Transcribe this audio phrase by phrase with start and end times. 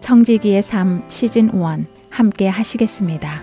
[0.00, 3.42] 청지기의 삶 시즌 1 함께 하시겠습니다.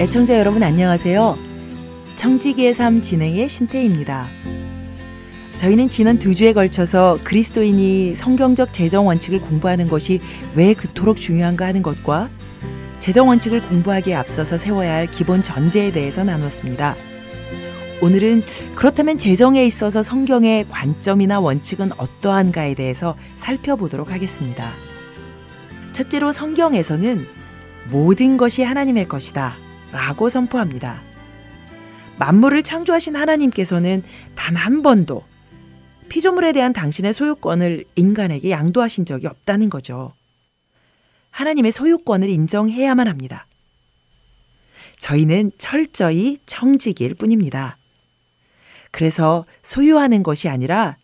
[0.00, 1.36] 애청자 여러분 안녕하세요.
[2.16, 4.26] 청지기의 삶 진행의 신태입니다.
[5.60, 10.18] 저희는 지난 두 주에 걸쳐서 그리스도인이 성경적 재정 원칙을 공부하는 것이
[10.54, 12.30] 왜 그토록 중요한가 하는 것과
[12.98, 16.96] 재정 원칙을 공부하기에 앞서서 세워야 할 기본 전제에 대해서 나눴습니다.
[18.00, 18.42] 오늘은
[18.74, 24.72] 그렇다면 재정에 있어서 성경의 관점이나 원칙은 어떠한가에 대해서 살펴보도록 하겠습니다.
[25.92, 27.26] 첫째로 성경에서는
[27.90, 29.56] 모든 것이 하나님의 것이다
[29.92, 31.02] 라고 선포합니다.
[32.18, 34.02] 만물을 창조하신 하나님께서는
[34.34, 35.28] 단 한 번도
[36.10, 40.12] 피조물에 대한 당신의 소유권을 인간에게 양도하신 적이 없다는 거죠.
[41.30, 43.46] 하나님의 소유권을 인정해야만 합니다.
[44.98, 47.78] 저희는 철저히 청지기일 뿐입니다.
[48.90, 50.96] 그래서 소유하는 것이 아니라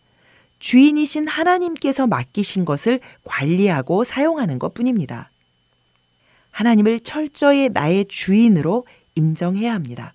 [0.59, 5.31] 주인이신 하나님께서 맡기신 것을 관리하고 사용하는 것 뿐입니다.
[6.51, 10.13] 하나님을 철저히 나의 주인으로 인정해야 합니다.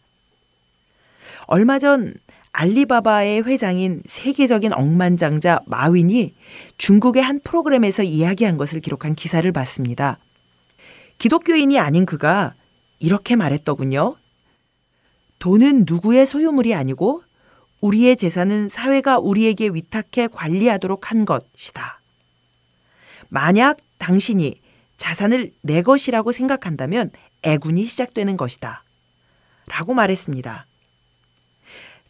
[1.47, 2.15] 얼마 전
[2.53, 6.35] 알리바바의 회장인 세계적인 억만장자 마윈이
[6.77, 10.19] 중국의 한 프로그램에서 이야기한 것을 기록한 기사를 봤습니다.
[11.19, 12.55] 기독교인이 아닌 그가
[12.99, 14.17] 이렇게 말했더군요.
[15.39, 17.23] 돈은 누구의 소유물이 아니고
[17.81, 22.01] 우리의 재산은 사회가 우리에게 위탁해 관리하도록 한 것이다.
[23.29, 24.61] 만약 당신이
[24.99, 27.11] 자산을 내 것이라고 생각한다면
[27.43, 28.85] 애군이 시작되는 것이다.
[29.69, 30.67] 라고 말했습니다.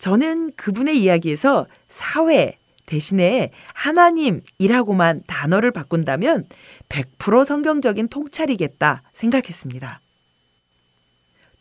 [0.03, 6.49] 저는 그분의 이야기에서 사회 대신에 하나님이라고만 단어를 바꾼다면
[6.89, 10.01] 100% 성경적인 통찰이겠다 생각했습니다.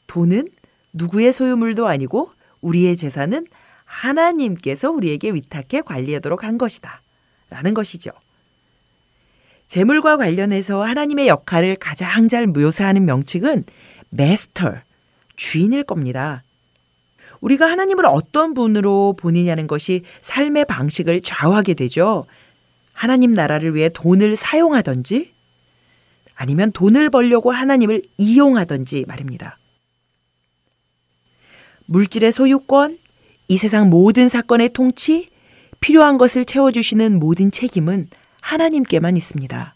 [0.07, 0.47] 돈은
[0.93, 2.31] 누구의 소유물도 아니고
[2.61, 3.45] 우리의 재산은
[3.85, 7.03] 하나님께서 우리에게 위탁해 관리하도록 한 것이다.
[7.51, 8.09] 라는 것이죠.
[9.67, 13.65] 재물과 관련해서 하나님의 역할을 가장 잘 묘사하는 명칭은
[14.09, 14.77] 메스터,
[15.35, 16.43] 주인일 겁니다.
[17.41, 22.25] 우리가 하나님을 어떤 분으로 보느냐는 것이 삶의 방식을 좌우하게 되죠.
[22.93, 25.33] 하나님 나라를 위해 돈을 사용하든지
[26.35, 29.57] 아니면 돈을 벌려고 하나님을 이용하든지 말입니다.
[31.85, 32.97] 물질의 소유권,
[33.47, 35.29] 이 세상 모든 사건의 통치,
[35.81, 38.07] 필요한 것을 채워주시는 모든 책임은
[38.39, 39.75] 하나님께만 있습니다.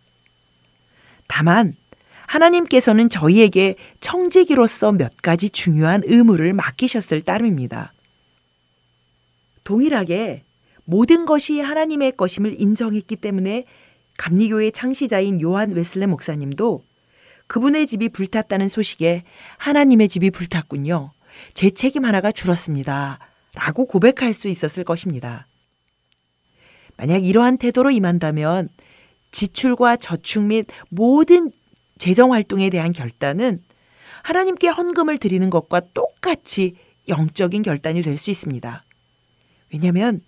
[1.27, 1.75] 다만
[2.27, 7.93] 하나님께서는 저희에게 청지기로서 몇 가지 중요한 의무를 맡기셨을 따름입니다.
[9.63, 10.43] 동일하게
[10.85, 13.65] 모든 것이 하나님의 것임을 인정했기 때문에
[14.17, 16.83] 감리교의 창시자인 요한 웨슬레 목사님도
[17.47, 19.23] 그분의 집이 불탔다는 소식에
[19.57, 21.11] 하나님의 집이 불탔군요.
[21.53, 23.19] 제 책임 하나가 줄었습니다.
[23.53, 25.47] 라고 고백할 수 있었을 것입니다.
[26.97, 28.69] 만약 이러한 태도로 임한다면
[29.31, 31.51] 지출과 저축 및 모든
[31.97, 33.63] 재정 활동에 대한 결단은
[34.23, 36.75] 하나님께 헌금을 드리는 것과 똑같이
[37.07, 38.83] 영적인 결단이 될 수 있습니다.
[39.71, 40.21] 왜냐하면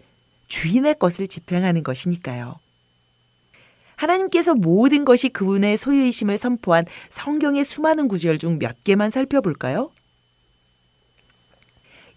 [0.47, 2.59] 주인의 것을 집행하는 것이니까요.
[3.95, 9.91] 하나님께서 모든 것이 그분의 소유이심을 선포한 성경의 수많은 구절 중 몇 개만 살펴볼까요?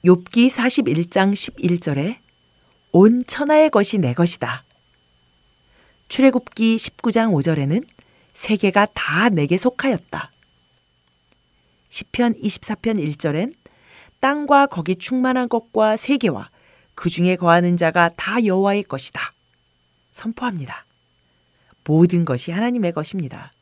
[0.04, 2.16] 욥기 41장 11절에
[2.92, 4.64] 온 천하의 것이 내 것이다.
[6.08, 7.86] 출애굽기 19장 5절에는
[8.32, 10.30] 세계가 다 내게 속하였다.
[11.88, 13.54] 시편 24편 1절엔
[14.20, 16.50] 땅과 거기 충만한 것과 세계와
[16.94, 19.32] 그 중에 거하는 자가 다 여호와의 것이다.
[20.12, 20.84] 선포합니다.
[21.84, 23.52] 모든 것이 하나님의 것입니다.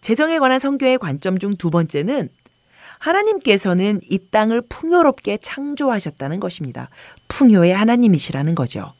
[0.00, 2.28] 재정에 관한 성경의 관점 중 두 번째는
[2.98, 6.90] 하나님께서는 이 땅을 풍요롭게 창조하셨다는 것입니다.
[7.28, 8.94] 풍요의 하나님이시라는 거죠.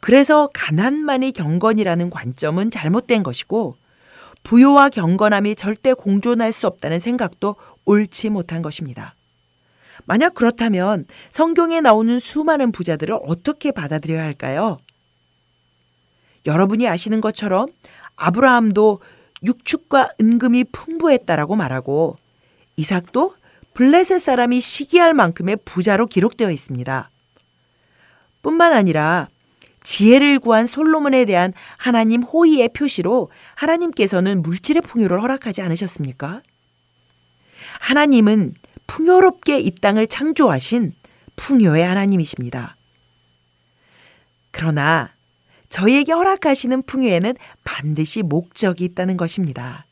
[0.00, 3.76] 그래서 가난만이 경건이라는 관점은 잘못된 것이고
[4.42, 9.14] 부요와 경건함이 절대 공존할 수 없다는 생각도 옳지 못한 것입니다.
[10.06, 14.78] 만약 그렇다면 성경에 나오는 수많은 부자들을 어떻게 받아들여야 할까요?
[16.46, 17.68] 여러분이 아시는 것처럼
[18.16, 19.00] 아브라함도
[19.42, 22.16] 육축과 은금이 풍부했다라고 말하고
[22.76, 23.34] 이삭도
[23.74, 27.10] 블레셋 사람이 시기할 만큼의 부자로 기록되어 있습니다.
[28.42, 29.28] 뿐만 아니라
[29.82, 36.42] 지혜를 구한 솔로몬에 대한 하나님 호의의 표시로 하나님께서는 물질의 풍요를 허락하지 않으셨습니까?
[37.80, 38.54] 하나님은
[38.86, 40.92] 풍요롭게 이 땅을 창조하신
[41.36, 42.76] 풍요의 하나님이십니다.
[44.50, 45.12] 그러나
[45.68, 49.86] 저희에게 허락하시는 풍요에는 반드시 목적이 있다는 것입니다.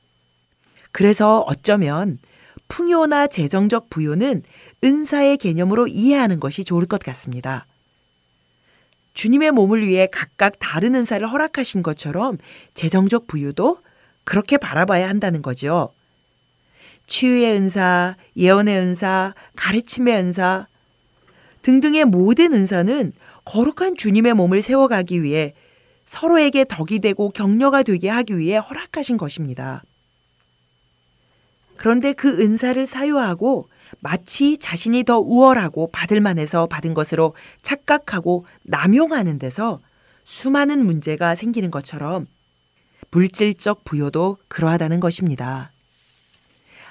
[0.90, 2.18] 그래서 어쩌면
[2.66, 4.42] 풍요나 재정적 부요는
[4.82, 7.67] 은사의 개념으로 이해하는 것이 좋을 것 같습니다.
[9.18, 12.38] 주님의 몸을 위해 각각 다른 은사를 허락하신 것처럼
[12.74, 13.78] 재정적 부유도
[14.22, 15.92] 그렇게 바라봐야 한다는 거죠.
[17.08, 20.68] 치유의 은사, 예언의 은사, 가르침의 은사
[21.62, 23.12] 등등의 모든 은사는
[23.44, 25.52] 거룩한 주님의 몸을 세워가기 위해
[26.04, 29.82] 서로에게 덕이 되고 격려가 되게 하기 위해 허락하신 것입니다.
[31.76, 33.68] 그런데 그 은사를 사유하고
[34.00, 39.80] 마치 자신이 더 우월하고 받을 만해서 받은 것으로 착각하고 남용하는 데서
[40.24, 42.26] 수많은 문제가 생기는 것처럼
[43.10, 45.72] 물질적 부여도 그러하다는 것입니다.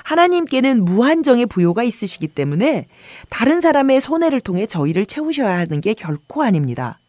[0.03, 2.87] 하나님께는 무한정의 부여가 있으시기 때문에
[3.29, 6.99] 다른 사람의 손해를 통해 저희를 채우셔야 하는 게 결코 아닙니다.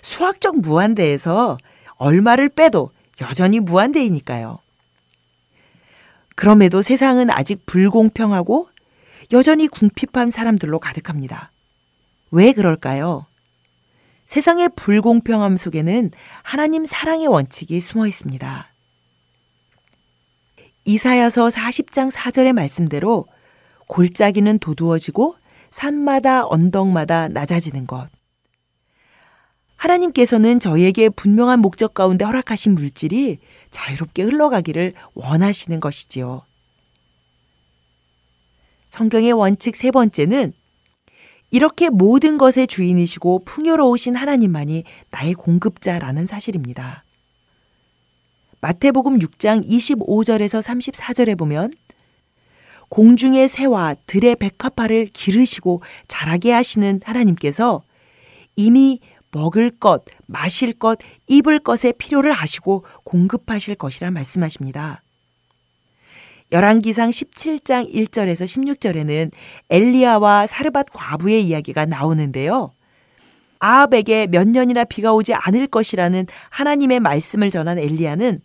[0.00, 1.58] 수학적 무한대에서
[1.96, 2.90] 얼마를 빼도
[3.20, 4.58] 여전히 무한대이니까요.
[6.36, 8.68] 그럼에도 세상은 아직 불공평하고
[9.32, 11.52] 여전히 궁핍한 사람들로 가득합니다.
[12.30, 13.26] 왜 그럴까요?
[14.24, 16.10] 세상의 불공평함 속에는
[16.42, 18.68] 하나님 사랑의 원칙이 숨어 있습니다.
[20.84, 23.26] 이사야서 40장 4절의 말씀대로
[23.88, 25.36] 골짜기는 도두어지고
[25.70, 28.08] 산마다 언덕마다 낮아지는 것.
[29.76, 33.38] 하나님께서는 저희에게 분명한 목적 가운데 허락하신 물질이
[33.70, 36.42] 자유롭게 흘러가기를 원하시는 것이지요.
[38.92, 40.52] 성경의 원칙 세 번째는
[41.50, 47.02] 이렇게 모든 것의 주인이시고 풍요로우신 하나님만이 나의 공급자라는 사실입니다.
[48.60, 51.72] 마태복음 6장 25절에서 34절에 보면
[52.90, 57.82] 공중의 새와 들의 백합화를 기르시고 자라게 하시는 하나님께서
[58.56, 59.00] 이미
[59.30, 60.98] 먹을 것, 마실 것,
[61.28, 65.02] 입을 것의 필요를 아시고 공급하실 것이라 말씀하십니다.
[66.52, 69.32] 열왕기상 17장 1절에서 16절에는
[69.70, 72.74] 엘리야와 사르밧 과부의 이야기가 나오는데요.
[73.58, 78.42] 아합에게 몇 년이나 비가 오지 않을 것이라는 하나님의 말씀을 전한 엘리야는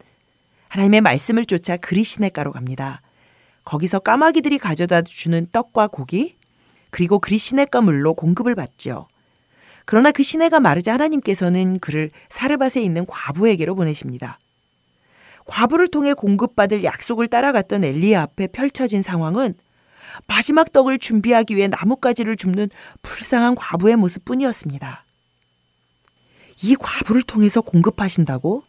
[0.70, 3.02] 하나님의 말씀을 쫓아 그리시네가로 갑니다.
[3.66, 6.38] 거기서 까마귀들이 가져다 주는 떡과 고기
[6.92, 9.10] 그리고 그리시네가 물로 공급을 받죠.
[9.84, 14.40] 그러나 그 시내가 마르자 하나님께서는 그를 사르밧에 있는 과부에게로 보내십니다.
[15.48, 19.56] 과부를 통해 공급받을 약속을 따라갔던 엘리야 앞에 펼쳐진 상황은
[20.28, 22.70] 마지막 떡을 준비하기 위해 나뭇가지를 줍는
[23.02, 25.06] 불쌍한 과부의 모습뿐이었습니다.
[26.64, 28.64] 이 과부를 통해서 공급하신다고?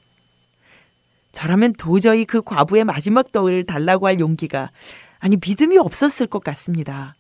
[1.32, 4.70] 저라면 도저히 그 과부의 마지막 떡을 달라고 할 용기가
[5.19, 7.14] 아니 믿음이 없었을 것 같습니다.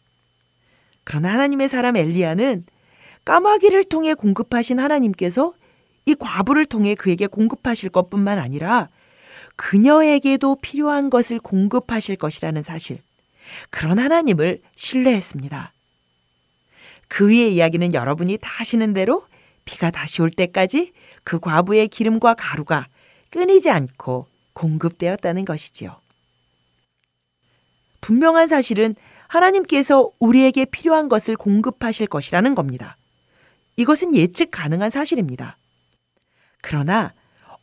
[1.04, 2.64] 그러나 하나님의 사람 엘리야는
[3.24, 5.54] 까마귀를 통해 공급하신 하나님께서
[6.06, 8.88] 이 과부를 통해 그에게 공급하실 것뿐만 아니라
[9.58, 13.00] 그녀에게도 필요한 것을 공급하실 것이라는 사실.
[13.70, 15.72] 그런 하나님을 신뢰했습니다.
[17.08, 19.26] 그 위의 이야기는 여러분이 다 아시는 대로
[19.64, 20.92] 비가 다시 올 때까지
[21.24, 22.86] 그 과부의 기름과 가루가
[23.30, 26.00] 끊이지 않고 공급되었다는 것이지요.
[28.00, 28.94] 분명한 사실은
[29.26, 32.96] 하나님께서 우리에게 필요한 것을 공급하실 것이라는 겁니다.
[33.76, 35.58] 이것은 예측 가능한 사실입니다.
[36.62, 37.12] 그러나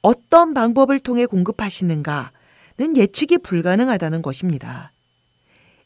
[0.05, 2.29] 어떤 방법을 통해 공급하시는가는
[2.95, 4.91] 예측이 불가능하다는 것입니다.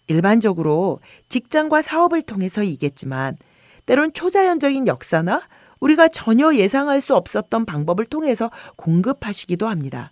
[0.08, 1.00] 일반적으로
[1.30, 3.38] 직장과 사업을 통해서이겠지만
[3.86, 5.42] 때론 초자연적인 역사나
[5.80, 10.12] 우리가 전혀 예상할 수 없었던 방법을 통해서 공급하시기도 합니다.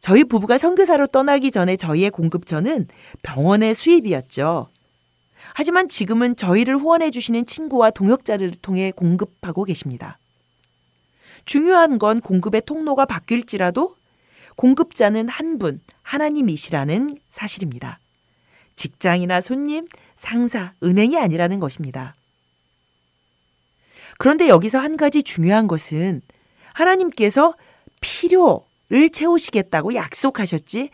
[0.00, 2.88] 저희 부부가 선교사로 떠나기 전에 저희의 공급처는
[3.22, 4.68] 병원의 수입이었죠.
[5.54, 10.18] 하지만 지금은 저희를 후원해 주시는 친구와 동역자를 통해 공급하고 계십니다.
[11.46, 13.96] 중요한 건 공급의 통로가 바뀔지라도
[14.56, 17.98] 공급자는 한 분, 하나님이시라는 사실입니다.
[18.74, 22.14] 직장이나 손님, 상사, 은행이 아니라는 것입니다.
[24.18, 26.20] 그런데 여기서 한 가지 중요한 것은
[26.72, 27.54] 하나님께서
[28.00, 30.90] 필요를 채우시겠다고 약속하셨지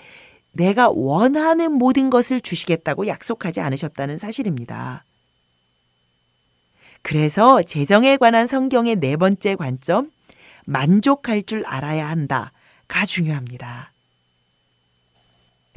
[0.53, 5.05] 내가 원하는 모든 것을 주시겠다고 약속하지 않으셨다는 사실입니다.
[7.01, 10.11] 그래서 재정에 관한 성경의 네 번째 관점,
[10.67, 13.93] 만족할 줄 알아야 한다가 중요합니다.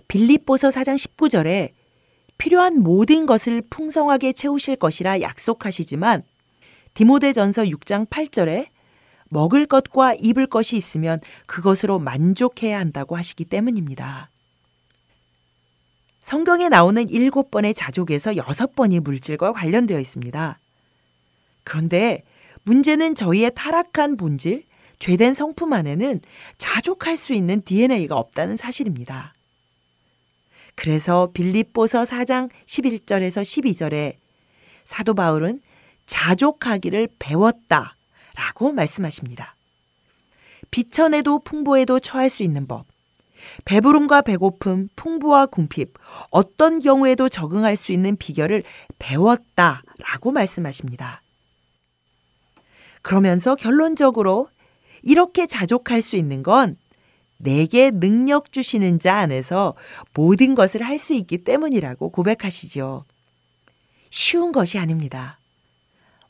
[0.08, 1.72] 빌립보서 4장 19절에
[2.38, 6.24] 필요한 모든 것을 풍성하게 채우실 것이라 약속하시지만
[6.94, 8.68] 디모데전서 6장 8절에
[9.30, 14.30] 먹을 것과 입을 것이 있으면 그것으로 만족해야 한다고 하시기 때문입니다.
[16.22, 20.60] 성경에 나오는 일곱 번의 자족에서 여섯 번이 물질과 관련되어 있습니다.
[21.64, 22.24] 그런데
[22.64, 24.64] 문제는 저희의 타락한 본질,
[25.00, 26.22] 죄된 성품 안에는
[26.58, 29.34] 자족할 수 있는 DNA가 없다는 사실입니다.
[30.76, 34.16] 그래서 빌립보서 4장 11절에서 12절에
[34.84, 35.62] 사도 바울은
[36.06, 37.96] 자족하기를 배웠다
[38.36, 39.56] 라고 말씀하십니다.
[40.70, 42.86] 비천에도 풍부에도 처할 수 있는 법,
[43.64, 45.94] 배부름과 배고픔, 풍부와 궁핍,
[46.30, 48.64] 어떤 경우에도 적응할 수 있는 비결을
[49.00, 51.22] 배웠다 라고 말씀하십니다.
[53.02, 54.50] 그러면서 결론적으로
[55.06, 56.76] 이렇게 자족할 수 있는 건
[57.38, 59.76] 내게 능력 주시는 자 안에서
[60.14, 63.06] 모든 것을 할 수 있기 때문이라고 고백하시죠.
[64.10, 65.40] 쉬운 것이 아닙니다.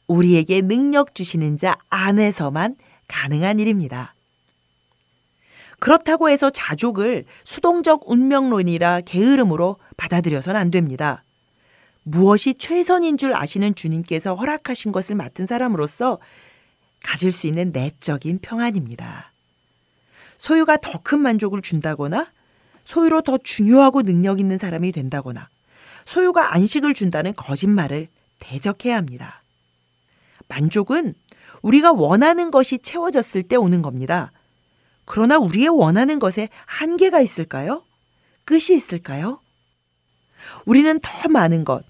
[0.08, 2.76] 우리에게 능력 주시는 자 안에서만
[3.08, 4.14] 가능한 일입니다.
[5.80, 11.24] 그렇다고 해서 자족을 수동적 운명론이라 게으름으로 받아들여선 안 됩니다.
[12.04, 16.20] 무엇이 최선인 줄 아시는 주님께서 허락하신 것을 맡은 사람으로서
[17.06, 19.32] 가질 수 있는 내적인 평안입니다.
[20.38, 22.28] 소유가 더 큰 만족을 준다거나
[22.84, 25.50] 소유로 더 중요하고 능력 있는 사람이 된다거나
[26.06, 28.08] 소유가 안식을 준다는 거짓말을
[28.40, 29.44] 대적해야 합니다.
[30.48, 31.14] 만족은
[31.62, 34.32] 우리가 원하는 것이 채워졌을 때 오는 겁니다.
[35.06, 37.84] 그러나 우리의 원하는 것에 한계가 있을까요?
[38.46, 39.40] 끝이 있을까요?
[40.66, 41.84] 우리는 더 많은 것,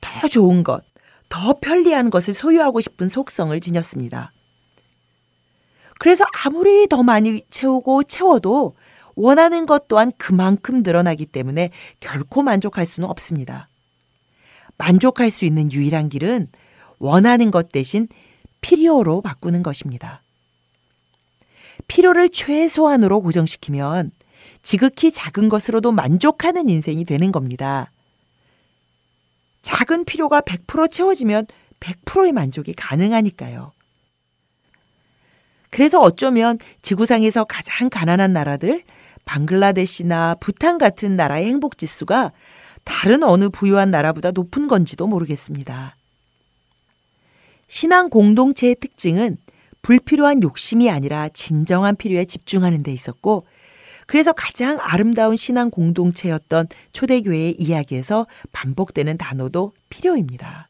[0.00, 0.82] 더 좋은 것,
[1.28, 4.33] 더 편리한 것을 소유하고 싶은 속성을 지녔습니다.
[5.98, 8.74] 그래서 아무리 더 많이 채우고 채워도
[9.14, 11.70] 원하는 것 또한 그만큼 늘어나기 때문에
[12.00, 13.68] 결코 만족할 수는 없습니다.
[14.76, 16.48] 만족할 수 있는 유일한 길은
[16.98, 18.08] 원하는 것 대신
[18.60, 20.22] 필요로 바꾸는 것입니다.
[21.86, 24.10] 필요를 최소한으로 고정시키면
[24.62, 27.90] 지극히 작은 것으로도 만족하는 인생이 되는 겁니다.
[29.62, 31.46] 작은 필요가 100% 채워지면
[31.80, 33.72] 100%의 만족이 가능하니까요.
[35.74, 38.84] 그래서 어쩌면 지구상에서 가장 가난한 나라들,
[39.24, 42.30] 방글라데시나 부탄 같은 나라의 행복 지수가
[42.84, 45.96] 다른 어느 부유한 나라보다 높은 건지도 모르겠습니다.
[47.66, 49.36] 신앙 공동체의 특징은
[49.82, 53.44] 불필요한 욕심이 아니라 진정한 필요에 집중하는 데 있었고,
[54.06, 60.68] 그래서 가장 아름다운 신앙 공동체였던 초대교회의 이야기에서 반복되는 단어도 필요입니다.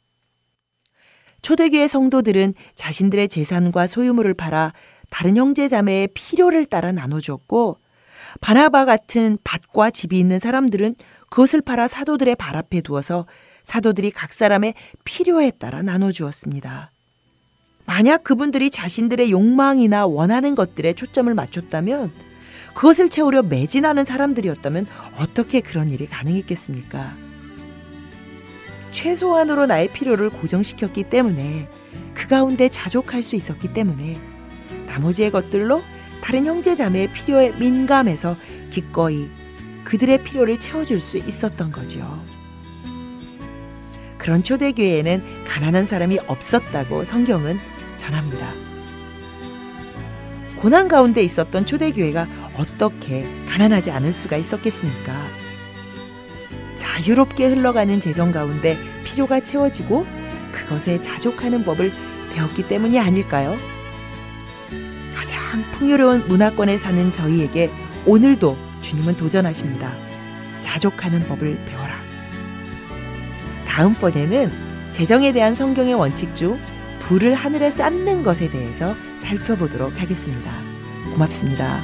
[1.42, 4.72] 초대교회 성도들은 자신들의 재산과 소유물을 팔아
[5.14, 7.78] 다른 형제 자매의 필요를 따라 나눠주었고
[8.40, 10.96] 바나바 같은 밭과 집이 있는 사람들은
[11.30, 13.24] 그것을 팔아 사도들의 발 앞에 두어서
[13.62, 16.90] 사도들이 각 사람의 필요에 따라 나눠주었습니다.
[17.86, 22.12] 만약 그분들이 자신들의 욕망이나 원하는 것들에 초점을 맞췄다면
[22.74, 24.84] 그것을 채우려 매진하는 사람들이었다면
[25.16, 27.14] 어떻게 그런 일이 가능했겠습니까?
[28.90, 31.68] 최소한으로 나의 필요를 고정시켰기 때문에
[32.14, 34.33] 그 가운데 자족할 수 있었기 때문에
[34.94, 35.82] 나머지의 것들로
[36.20, 38.36] 다른 형제 자매의 필요에 민감해서
[38.70, 39.28] 기꺼이
[39.84, 42.22] 그들의 필요를 채워줄 수 있었던 거죠.
[44.16, 47.58] 그런 초대교회에는 가난한 사람이 없었다고 성경은
[47.98, 48.52] 전합니다.
[50.56, 55.12] 고난 가운데 있었던 초대교회가 어떻게 가난하지 않을 수가 있었겠습니까?
[56.76, 60.06] 자유롭게 흘러가는 재정 가운데 필요가 채워지고
[60.52, 61.92] 그것에 자족하는 법을
[62.32, 63.54] 배웠기 때문이 아닐까요?
[65.24, 67.70] 가장 풍요로운 문화권에 사는 저희에게
[68.04, 69.90] 오늘도 주님은 도전하십니다.
[70.60, 71.94] 자족하는 법을 배워라.
[73.66, 74.52] 다음번에는
[74.90, 76.60] 재정에 대한 성경의 원칙 중
[76.98, 80.50] 불을 하늘에 쌓는 것에 대해서 살펴보도록 하겠습니다.
[81.14, 81.80] 고맙습니다.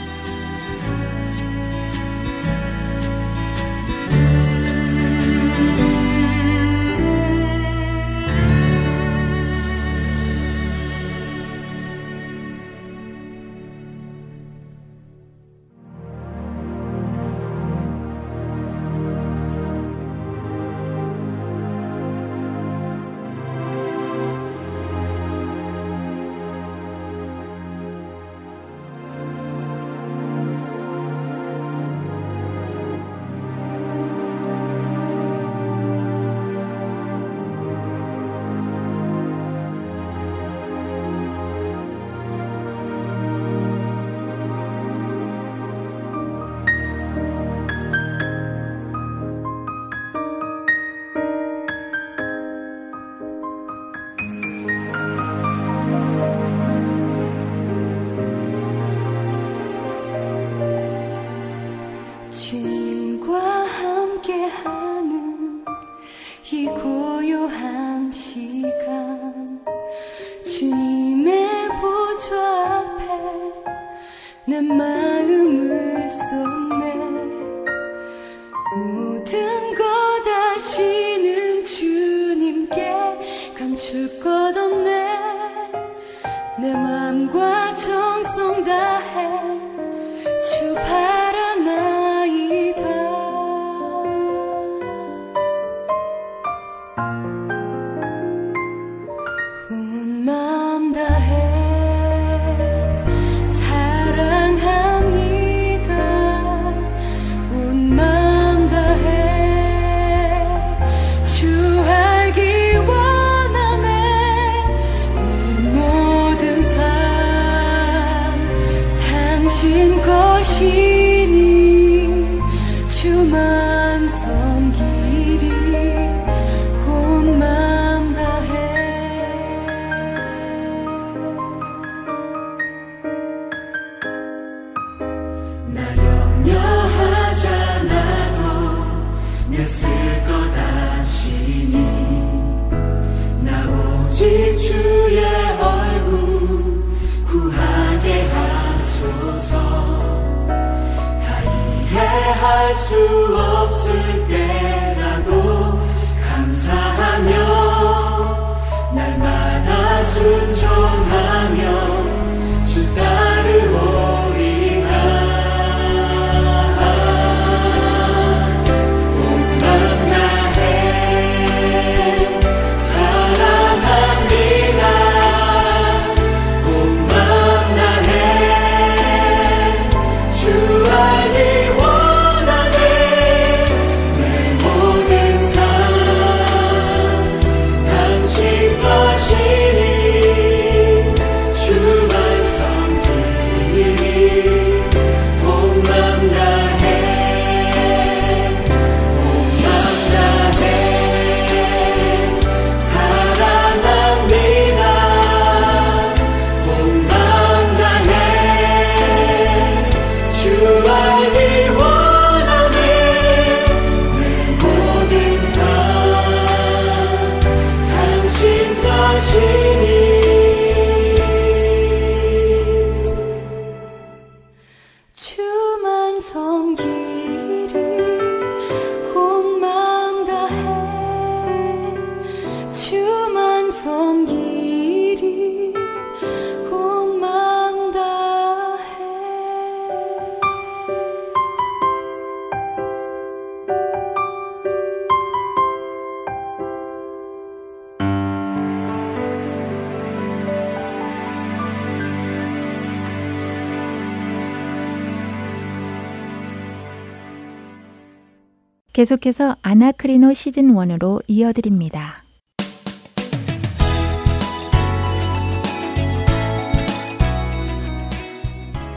[259.00, 262.19] 계속해서 아나크리노 시즌 1으로 이어드립니다.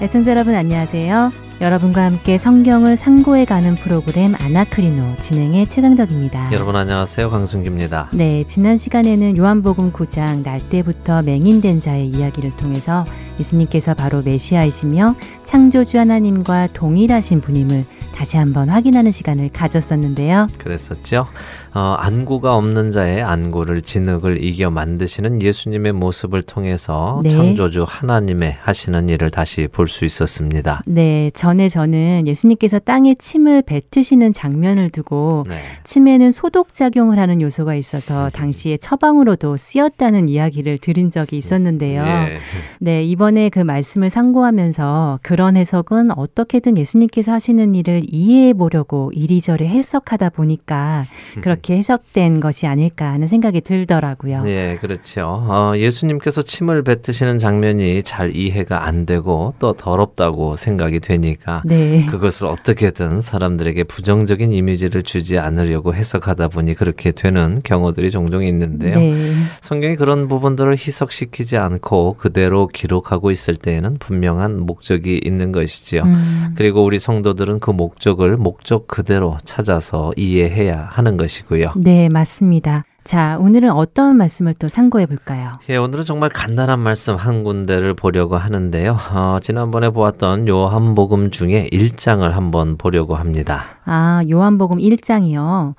[0.04, 1.32] 애청자 여러분 안녕하세요.
[1.62, 6.52] 여러분과 함께 성경을 상고해 가는 프로그램 아나크리노 진행의 최강덕입니다.
[6.52, 7.30] 여러분 안녕하세요.
[7.30, 8.10] 강승규입니다.
[8.12, 13.06] 네, 지난 시간에는 요한복음 9장 날 때부터 맹인된 자의 이야기를 통해서
[13.40, 17.86] 예수님께서 바로 메시아이시며 창조주 하나님과 동일하신 분임을
[18.24, 20.48] 다시 한번 확인하는 시간을 가졌었는데요.
[20.58, 21.28] 그랬었죠.
[21.74, 27.28] 어, 안구가 없는 자의 안구를 진흙을 이겨 만드시는 예수님의 모습을 통해서 네.
[27.28, 30.84] 창조주 하나님의 하시는 일을 다시 볼 수 있었습니다.
[30.86, 35.62] 네, 전에 저는 예수님께서 땅에 침을 뱉으시는 장면을 두고 네.
[35.84, 38.30] 침에는 소독 작용을 하는 요소가 있어서 음.
[38.30, 42.06] 당시에 처방으로도 쓰였다는 이야기를 들은 적이 있었는데요.
[42.06, 42.38] 네.
[42.80, 50.30] 네, 이번에 그 말씀을 상고하면서 그런 해석은 어떻게든 예수님께서 하시는 일을 이해해 보려고 이리저리 해석하다
[50.30, 51.04] 보니까
[51.42, 54.44] 그렇게 해석된 것이 아닐까 하는 생각이 들더라고요.
[54.44, 55.44] 네, 그렇죠.
[55.48, 62.06] 어, 예수님께서 침을 뱉으시는 장면이 잘 이해가 안 되고 또 더럽다고 생각이 되니까 네.
[62.06, 69.00] 그것을 어떻게든 사람들에게 부정적인 이미지를 주지 않으려고 해석하다 보니 그렇게 되는 경우들이 종종 있는데요.
[69.00, 69.34] 네.
[69.62, 76.04] 성경이 그런 부분들을 희석시키지 않고 그대로 기록하고 있을 때에는 분명한 목적이 있는 것이지요.
[76.04, 76.54] 음.
[76.56, 81.74] 그리고 우리 성도들은 그 목, 목적을 목적 그대로 찾아서 이해해야 하는 것이고요.
[81.78, 82.86] 네, 맞습니다.
[83.04, 85.54] 자, 오늘은 어떤 말씀을 또 상고해 볼까요?
[85.70, 88.98] 예, 오늘은 정말 간단한 말씀 한 군데를 보려고 하는데요.
[89.14, 93.66] 어, 지난번에 보았던 요한복음 중에 1장을 한번 보려고 합니다.
[93.86, 95.76] 아, 요한복음 1장이요.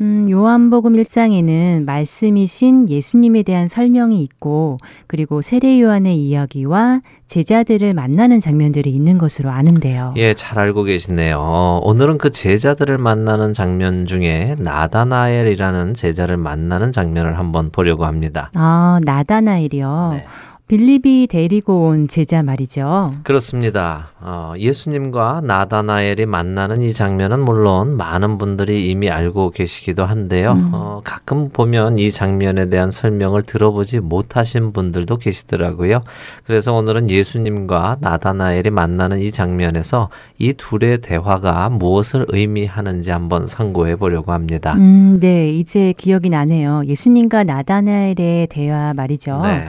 [0.00, 8.90] 음, 요한복음 1장에는 말씀이신 예수님에 대한 설명이 있고 그리고 세례 요한의 이야기와 제자들을 만나는 장면들이
[8.90, 10.12] 있는 것으로 아는데요.
[10.16, 11.80] 예, 잘 알고 계시네요.
[11.84, 18.50] 오늘은 그 제자들을 만나는 장면 중에 나다나엘이라는 제자를 만나는 장면을 한번 보려고 합니다.
[18.54, 20.10] 아, 나다나엘이요.
[20.14, 20.24] 네.
[20.66, 23.12] 빌립이 데리고 온 제자 말이죠.
[23.22, 24.12] 그렇습니다.
[24.20, 30.52] 어, 예수님과 나다나엘이 만나는 이 장면은 물론 많은 분들이 이미 알고 계시기도 한데요.
[30.52, 30.70] 음.
[30.72, 36.00] 어, 가끔 보면 이 장면에 대한 설명을 들어보지 못하신 분들도 계시더라고요.
[36.46, 44.32] 그래서 오늘은 예수님과 나다나엘이 만나는 이 장면에서 이 둘의 대화가 무엇을 의미하는지 한번 상고해 보려고
[44.32, 44.72] 합니다.
[44.78, 46.84] 음, 네, 이제 기억이 나네요.
[46.86, 49.42] 예수님과 나다나엘의 대화 말이죠.
[49.42, 49.68] 네.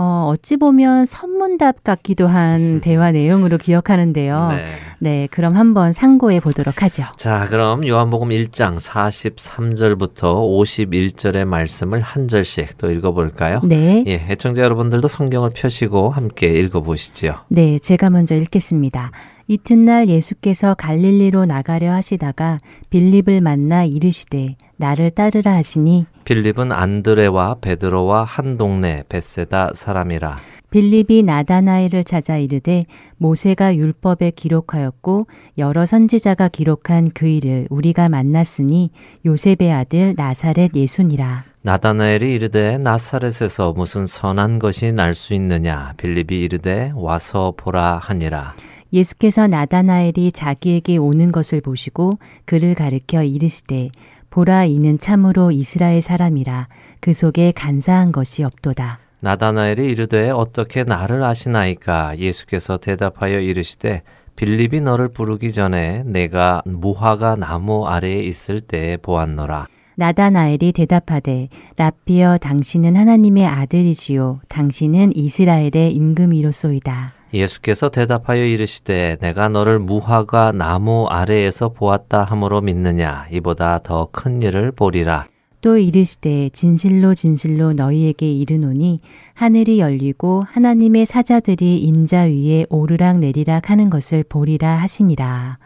[0.00, 2.80] 어, 어찌 보면 선문답 같기도 한 음.
[2.84, 4.48] 대화 내용으로 기억하는데요.
[4.52, 4.64] 네.
[5.00, 7.02] 네, 그럼 한번 상고해 보도록 하죠.
[7.16, 13.60] 자, 그럼 요한복음 1장 43절부터 51절의 말씀을 한 절씩 또 읽어볼까요?
[13.64, 14.04] 네.
[14.06, 17.34] 예, 애청자 여러분들도 성경을 펴시고 함께 읽어보시죠.
[17.48, 19.10] 네, 제가 먼저 읽겠습니다.
[19.48, 28.56] 이튿날 예수께서 갈릴리로 나가려 하시다가 빌립을 만나 이르시되 나를 따르라 하시니 빌립은 안드레와 베드로와 한
[28.56, 30.38] 동네 베세다 사람이라.
[30.70, 32.84] 빌립이 나다나엘을 찾아 이르되
[33.16, 38.90] 모세가 율법에 기록하였고 여러 선지자가 기록한 그 일을 우리가 만났으니
[39.24, 41.44] 요셉의 아들 나사렛 예수니라.
[41.62, 45.94] 나다나엘이 이르되 나사렛에서 무슨 선한 것이 날 수 있느냐?
[45.96, 48.54] 빌립이 이르되 와서 보라 하니라.
[48.92, 53.90] 예수께서 나다나엘이 자기에게 오는 것을 보시고 그를 가르켜 이르시되
[54.30, 56.68] 보라 이는 참으로 이스라엘 사람이라
[57.00, 58.98] 그 속에 간사한 것이 없도다.
[59.20, 64.02] 나다나엘이 이르되 어떻게 나를 아시나이까 예수께서 대답하여 이르시되
[64.36, 69.66] 빌립이 너를 부르기 전에 내가 무화과 나무 아래에 있을 때에 보았노라.
[69.96, 77.17] 나다나엘이 대답하되 라피어 당신은 하나님의 아들이시요 당신은 이스라엘의 임금이로소이다.
[77.32, 83.26] 예수께서 대답하여 이르시되 내가 너를 무화과 나무 아래에서 보았다 함으로 믿느냐?
[83.30, 85.26] 이보다 더 큰 일을 보리라.
[85.60, 89.00] 또 이르시되 진실로 진실로 너희에게 이르노니
[89.34, 95.58] 하늘이 열리고 하나님의 사자들이 인자 위에 오르락 내리락 하는 것을 보리라 하시니라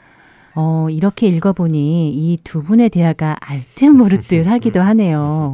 [0.55, 5.53] 어, 이렇게 읽어보니 이 두 분의 대화가 알듯 모르듯 하기도 하네요.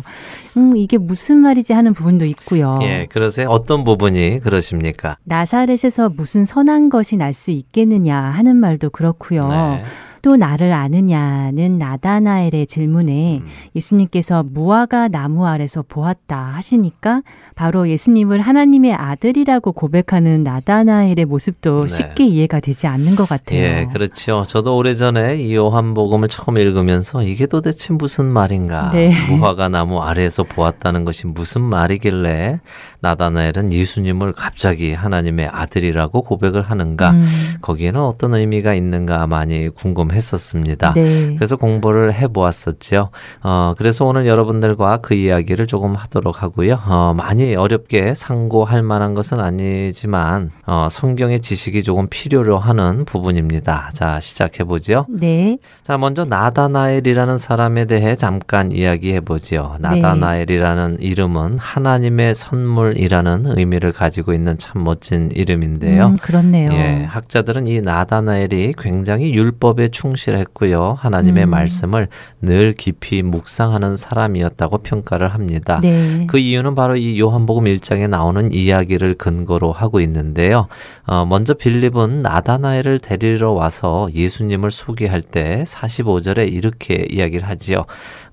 [0.57, 2.79] 음, 이게 무슨 말이지 하는 부분도 있고요.
[2.83, 3.49] 예, 그러세요?
[3.49, 5.17] 어떤 부분이 그러십니까?
[5.25, 9.49] 나사렛에서 무슨 선한 것이 날 수 있겠느냐 하는 말도 그렇고요.
[9.49, 9.83] 네.
[10.23, 13.47] 또 나를 아느냐는 나다나엘의 질문에 음.
[13.77, 17.23] 예수님께서 무화과 나무 아래서 보았다 하시니까
[17.55, 21.89] 바로 예수님을 하나님의 아들이라고 고백하는 나다나엘의 모습도 네.
[21.89, 23.59] 쉽게 이해가 되지 않는 것 같아요.
[23.59, 24.45] 예, 그렇죠.
[24.47, 28.91] 저도 오래전에 이 요한복음을 처음 읽으면서 이게 도대체 무슨 말인가?
[28.93, 29.13] 네.
[29.29, 32.61] 무화과 나무 아래에서 보았다는 것이 무슨 말이길래
[33.01, 37.11] 나다나엘은 예수님을 갑자기 하나님의 아들이라고 고백을 하는가?
[37.11, 37.25] 음.
[37.61, 40.93] 거기에는 어떤 의미가 있는가 많이 궁금 했었습니다.
[40.95, 41.35] 네.
[41.37, 43.11] 그래서 공부를 해 보았었죠.
[43.43, 46.81] 어, 그래서 오늘 여러분들과 그 이야기를 조금 하도록 하고요.
[46.87, 53.91] 어, 많이 어렵게 상고할 만한 것은 아니지만 어, 성경의 지식이 조금 필요로 하는 부분입니다.
[53.95, 55.07] 자, 시작해 보죠.
[55.09, 55.59] 네.
[55.83, 59.77] 자, 먼저 나다나엘이라는 사람에 대해 잠깐 이야기해 보죠.
[59.81, 60.01] 네.
[60.01, 61.07] 나다나엘이라는 네.
[61.07, 66.07] 이름은 하나님의 선물 선물이라는 의미를 가지고 있는 참 멋진 이름인데요.
[66.07, 66.73] 음, 그렇네요.
[66.73, 70.95] 예, 학자들은 이 나다나엘이 굉장히 율법에 충실했고요.
[70.97, 71.51] 하나님의 음.
[71.51, 72.07] 말씀을
[72.41, 75.81] 늘 깊이 묵상하는 사람이었다고 평가를 합니다.
[75.83, 76.25] 네.
[76.29, 80.69] 그 이유는 바로 이 요한복음 1장에 나오는 이야기를 근거로 하고 있는데요.
[81.05, 87.85] 어, 먼저 빌립은 나다나엘을 데리러 와서 예수님을 소개할 때 45절에 이렇게 이야기를 하지요.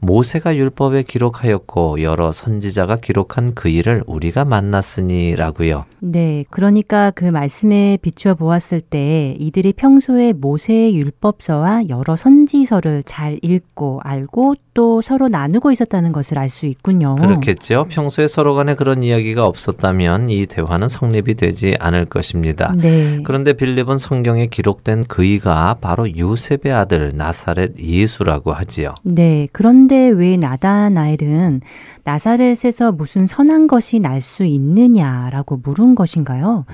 [0.01, 5.85] 모세가 율법에 기록하였고 여러 선지자가 기록한 그 일을 우리가 만났으니라고요.
[5.99, 13.39] 네, 그러니까 그 말씀에 비추어 보았을 때 이들이 평소에 모세의 율법서 와 여러 선지서를 잘
[13.41, 17.15] 읽고 알고 또 서로 나누고 있었다는 것을 알 수 있군요.
[17.15, 17.85] 그렇겠죠.
[17.89, 22.73] 평소에 서로 간에 그런 이야기가 없었다면 이 대화는 성립이 되지 않을 것입니다.
[22.77, 23.21] 네.
[23.23, 28.95] 그런데 빌립은 성경에 기록된 그이가 바로 요셉의 아들 나사렛 예수라고 하지요.
[29.03, 29.47] 네.
[29.51, 31.61] 그런데 왜 나다나엘은
[32.03, 36.65] 나사렛에서 무슨 선한 것이 날 수 있느냐라고 물은 것인가요?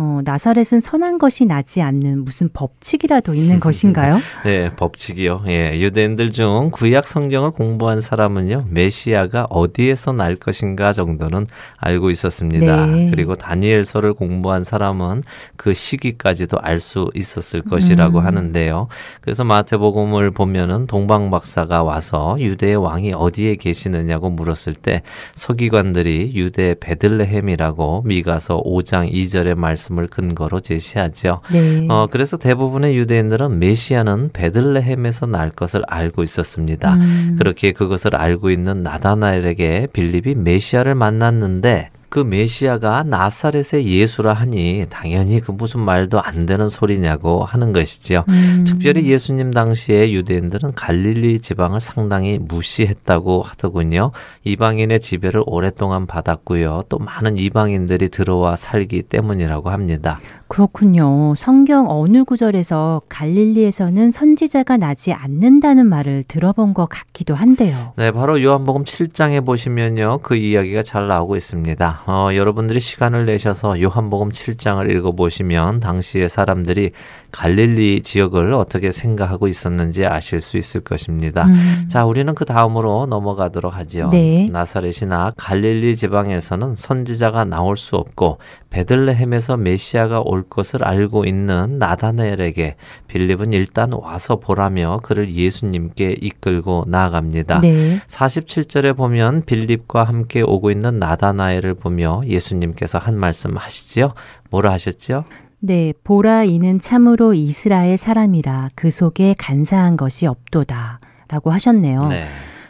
[0.00, 4.18] 어, 나사렛은 선한 것이 나지 않는 무슨 법칙이라도 있는 것인가요?
[4.44, 5.42] 네, 법칙이요.
[5.48, 12.86] 예, 유대인들 중 구약 성경을 공부한 사람은요, 메시아가 어디에서 날 것인가 정도는 알고 있었습니다.
[12.86, 13.10] 네.
[13.10, 15.22] 그리고 다니엘서를 공부한 사람은
[15.56, 18.24] 그 시기까지도 알 수 있었을 것이라고 음.
[18.24, 18.86] 하는데요.
[19.20, 25.02] 그래서 마태복음을 보면은 동방 박사가 와서 유대의 왕이 어디에 계시느냐고 물었을 때
[25.34, 31.40] 서기관들이 유대 베들레헴이라고 미가서 5장 2절의 말씀 을 근거로 제시하죠.
[31.50, 31.86] 네.
[31.88, 36.94] 어, 그래서 대부분의 유대인들은 메시아는 베들레헴에서 날 것을 알고 있었습니다.
[36.94, 37.36] 음.
[37.38, 45.50] 그렇게 그것을 알고 있는 나다나엘에게 빌립이 메시아를 만났는데 그 메시아가 나사렛의 예수라 하니 당연히 그
[45.50, 48.24] 무슨 말도 안 되는 소리냐고 하는 것이지요.
[48.28, 48.64] 음.
[48.66, 54.12] 특별히 예수님 당시에 유대인들은 갈릴리 지방을 상당히 무시했다고 하더군요.
[54.44, 56.84] 이방인의 지배를 오랫동안 받았고요.
[56.88, 60.18] 또 많은 이방인들이 들어와 살기 때문이라고 합니다.
[60.48, 61.34] 그렇군요.
[61.36, 67.92] 성경 어느 구절에서 갈릴리에서는 선지자가 나지 않는다는 말을 들어본 것 같기도 한데요.
[67.96, 70.20] 네, 바로 요한복음 7장에 보시면요.
[70.22, 72.02] 그 이야기가 잘 나오고 있습니다.
[72.06, 76.92] 어, 여러분들이 시간을 내셔서 요한복음 7장을 읽어보시면 당시의 사람들이
[77.30, 81.44] 갈릴리 지역을 어떻게 생각하고 있었는지 아실 수 있을 것입니다.
[81.44, 81.86] 음.
[81.88, 84.08] 자, 우리는 그 다음으로 넘어가도록 하지요.
[84.10, 84.48] 네.
[84.50, 88.38] 나사렛이나 갈릴리 지방에서는 선지자가 나올 수 없고
[88.70, 92.76] 베들레헴에서 메시아가 올 것을 알고 있는 나다나엘에게
[93.08, 97.60] 빌립은 일단 와서 보라며 그를 예수님께 이끌고 나아갑니다.
[97.60, 98.00] 네.
[98.06, 104.14] 47절에 보면 빌립과 함께 오고 있는 나다나엘을 보며 예수님께서 한 말씀 하시지요.
[104.50, 105.24] 뭐라 하셨지요?
[105.60, 111.00] 네, 보라 이는 참으로 이스라엘 사람이라 그 속에 간사한 것이 없도다.
[111.28, 112.08] 라고 하셨네요.
[112.08, 112.26] 네.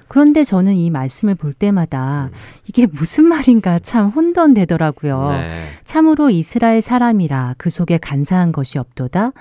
[0.08, 2.38] 그런데 저는 이 말씀을 볼 때마다 음.
[2.66, 5.30] 이게 무슨 말인가 참 혼돈되더라고요.
[5.30, 5.64] 네.
[5.84, 9.32] 참으로 이스라엘 사람이라 그 속에 간사한 것이 없도다.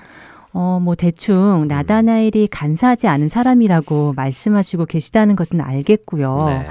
[0.52, 1.68] 어, 뭐 대충 음.
[1.68, 6.44] 나다나엘이 간사하지 않은 사람이라고 말씀하시고 계시다는 것은 알겠고요.
[6.46, 6.66] 네.